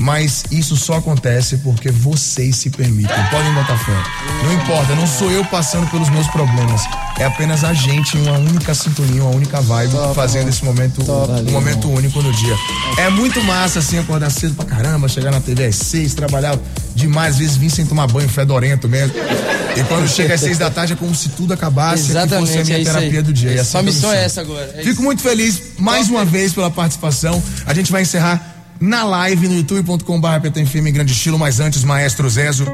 [0.00, 3.16] Mas isso só acontece porque vocês se permitem.
[3.30, 3.92] Podem botar fé.
[4.44, 6.82] Não importa, não sou eu passando pelos meus problemas.
[7.18, 11.52] É apenas a gente em uma única sintonia, uma única vibe, fazendo esse momento, um
[11.52, 12.56] momento único no dia.
[12.96, 16.58] É muito massa, assim, acordar cedo pra caramba, chegar na TV às seis, trabalhar
[16.94, 19.14] demais, às vezes vim sem tomar banho, fedorento mesmo.
[19.76, 22.22] E quando chega às seis da tarde é como se tudo acabasse e fosse a
[22.22, 23.52] Exatamente, minha é terapia do dia.
[23.52, 25.02] É, assim me missão é essa agora, é Fico isso.
[25.02, 27.42] muito feliz mais uma vez pela participação.
[27.64, 32.28] A gente vai encerrar na live no youtube.com.br PTFM em grande estilo, mas antes, Maestro
[32.28, 32.66] Zezo.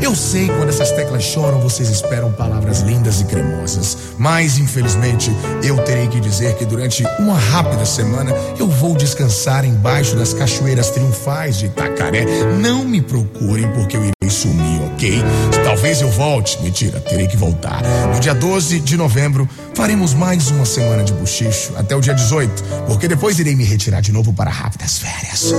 [0.00, 3.96] Eu sei quando essas teclas choram, vocês esperam palavras lindas e cremosas.
[4.18, 5.30] Mas, infelizmente,
[5.62, 10.90] eu terei que dizer que durante uma rápida semana eu vou descansar embaixo das cachoeiras
[10.90, 12.24] triunfais de Itacaré.
[12.60, 15.22] Não me procurem porque eu sumir, ok?
[15.64, 16.60] Talvez eu volte.
[16.62, 17.82] Mentira, terei que voltar.
[18.12, 22.64] No dia 12 de novembro, faremos mais uma semana de bochicho até o dia 18,
[22.86, 25.52] porque depois irei me retirar de novo para rápidas férias.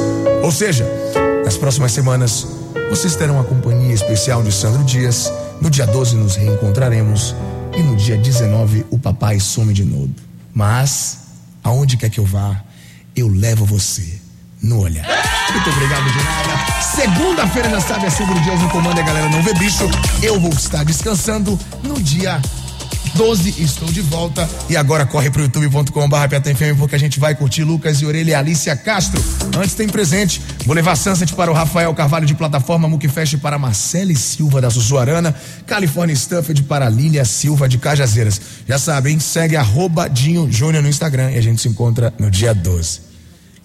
[0.44, 0.86] Ou seja,
[1.44, 2.48] nas próximas semanas,
[2.90, 5.32] vocês terão a companhia especial de Sandro Dias.
[5.62, 7.36] No dia 12 nos reencontraremos.
[7.78, 10.10] E no dia 19 o papai some de novo.
[10.54, 11.20] Mas,
[11.64, 12.64] aonde quer que eu vá,
[13.16, 14.19] eu levo você
[14.62, 15.06] no olhar.
[15.52, 16.82] Muito obrigado de nada.
[16.82, 19.90] Segunda-feira já sabe, é Sandro Dias no comando a galera não vê bicho.
[20.22, 22.42] Eu vou estar descansando no dia
[23.16, 24.50] 12, estou de volta.
[24.70, 28.76] E agora corre pro youtube.com.br porque a gente vai curtir Lucas e Orelha e Alicia
[28.76, 29.22] Castro.
[29.58, 30.42] Antes tem presente.
[30.66, 35.36] Vou levar Sunset para o Rafael Carvalho de plataforma, Muquifest para Marcele Silva da Sussuarana,
[35.66, 38.40] California Stuffed para Lília Silva de Cajazeiras.
[38.68, 42.54] Já sabem, segue arroba Dinho Júnior no Instagram e a gente se encontra no dia
[42.54, 43.09] 12.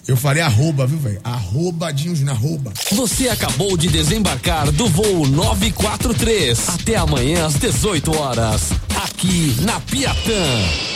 [0.06, 1.20] Eu falei arroba, viu, velho?
[1.24, 2.72] Arroba Dinho Júnior, arroba.
[2.92, 6.68] Você acabou de desembarcar do voo 943.
[6.68, 8.70] Até amanhã às 18 horas.
[9.02, 10.42] Aqui na Piatã.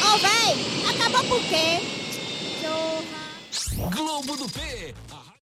[0.05, 1.81] Ô, véi, acabou por quê?
[3.91, 4.95] Globo do P.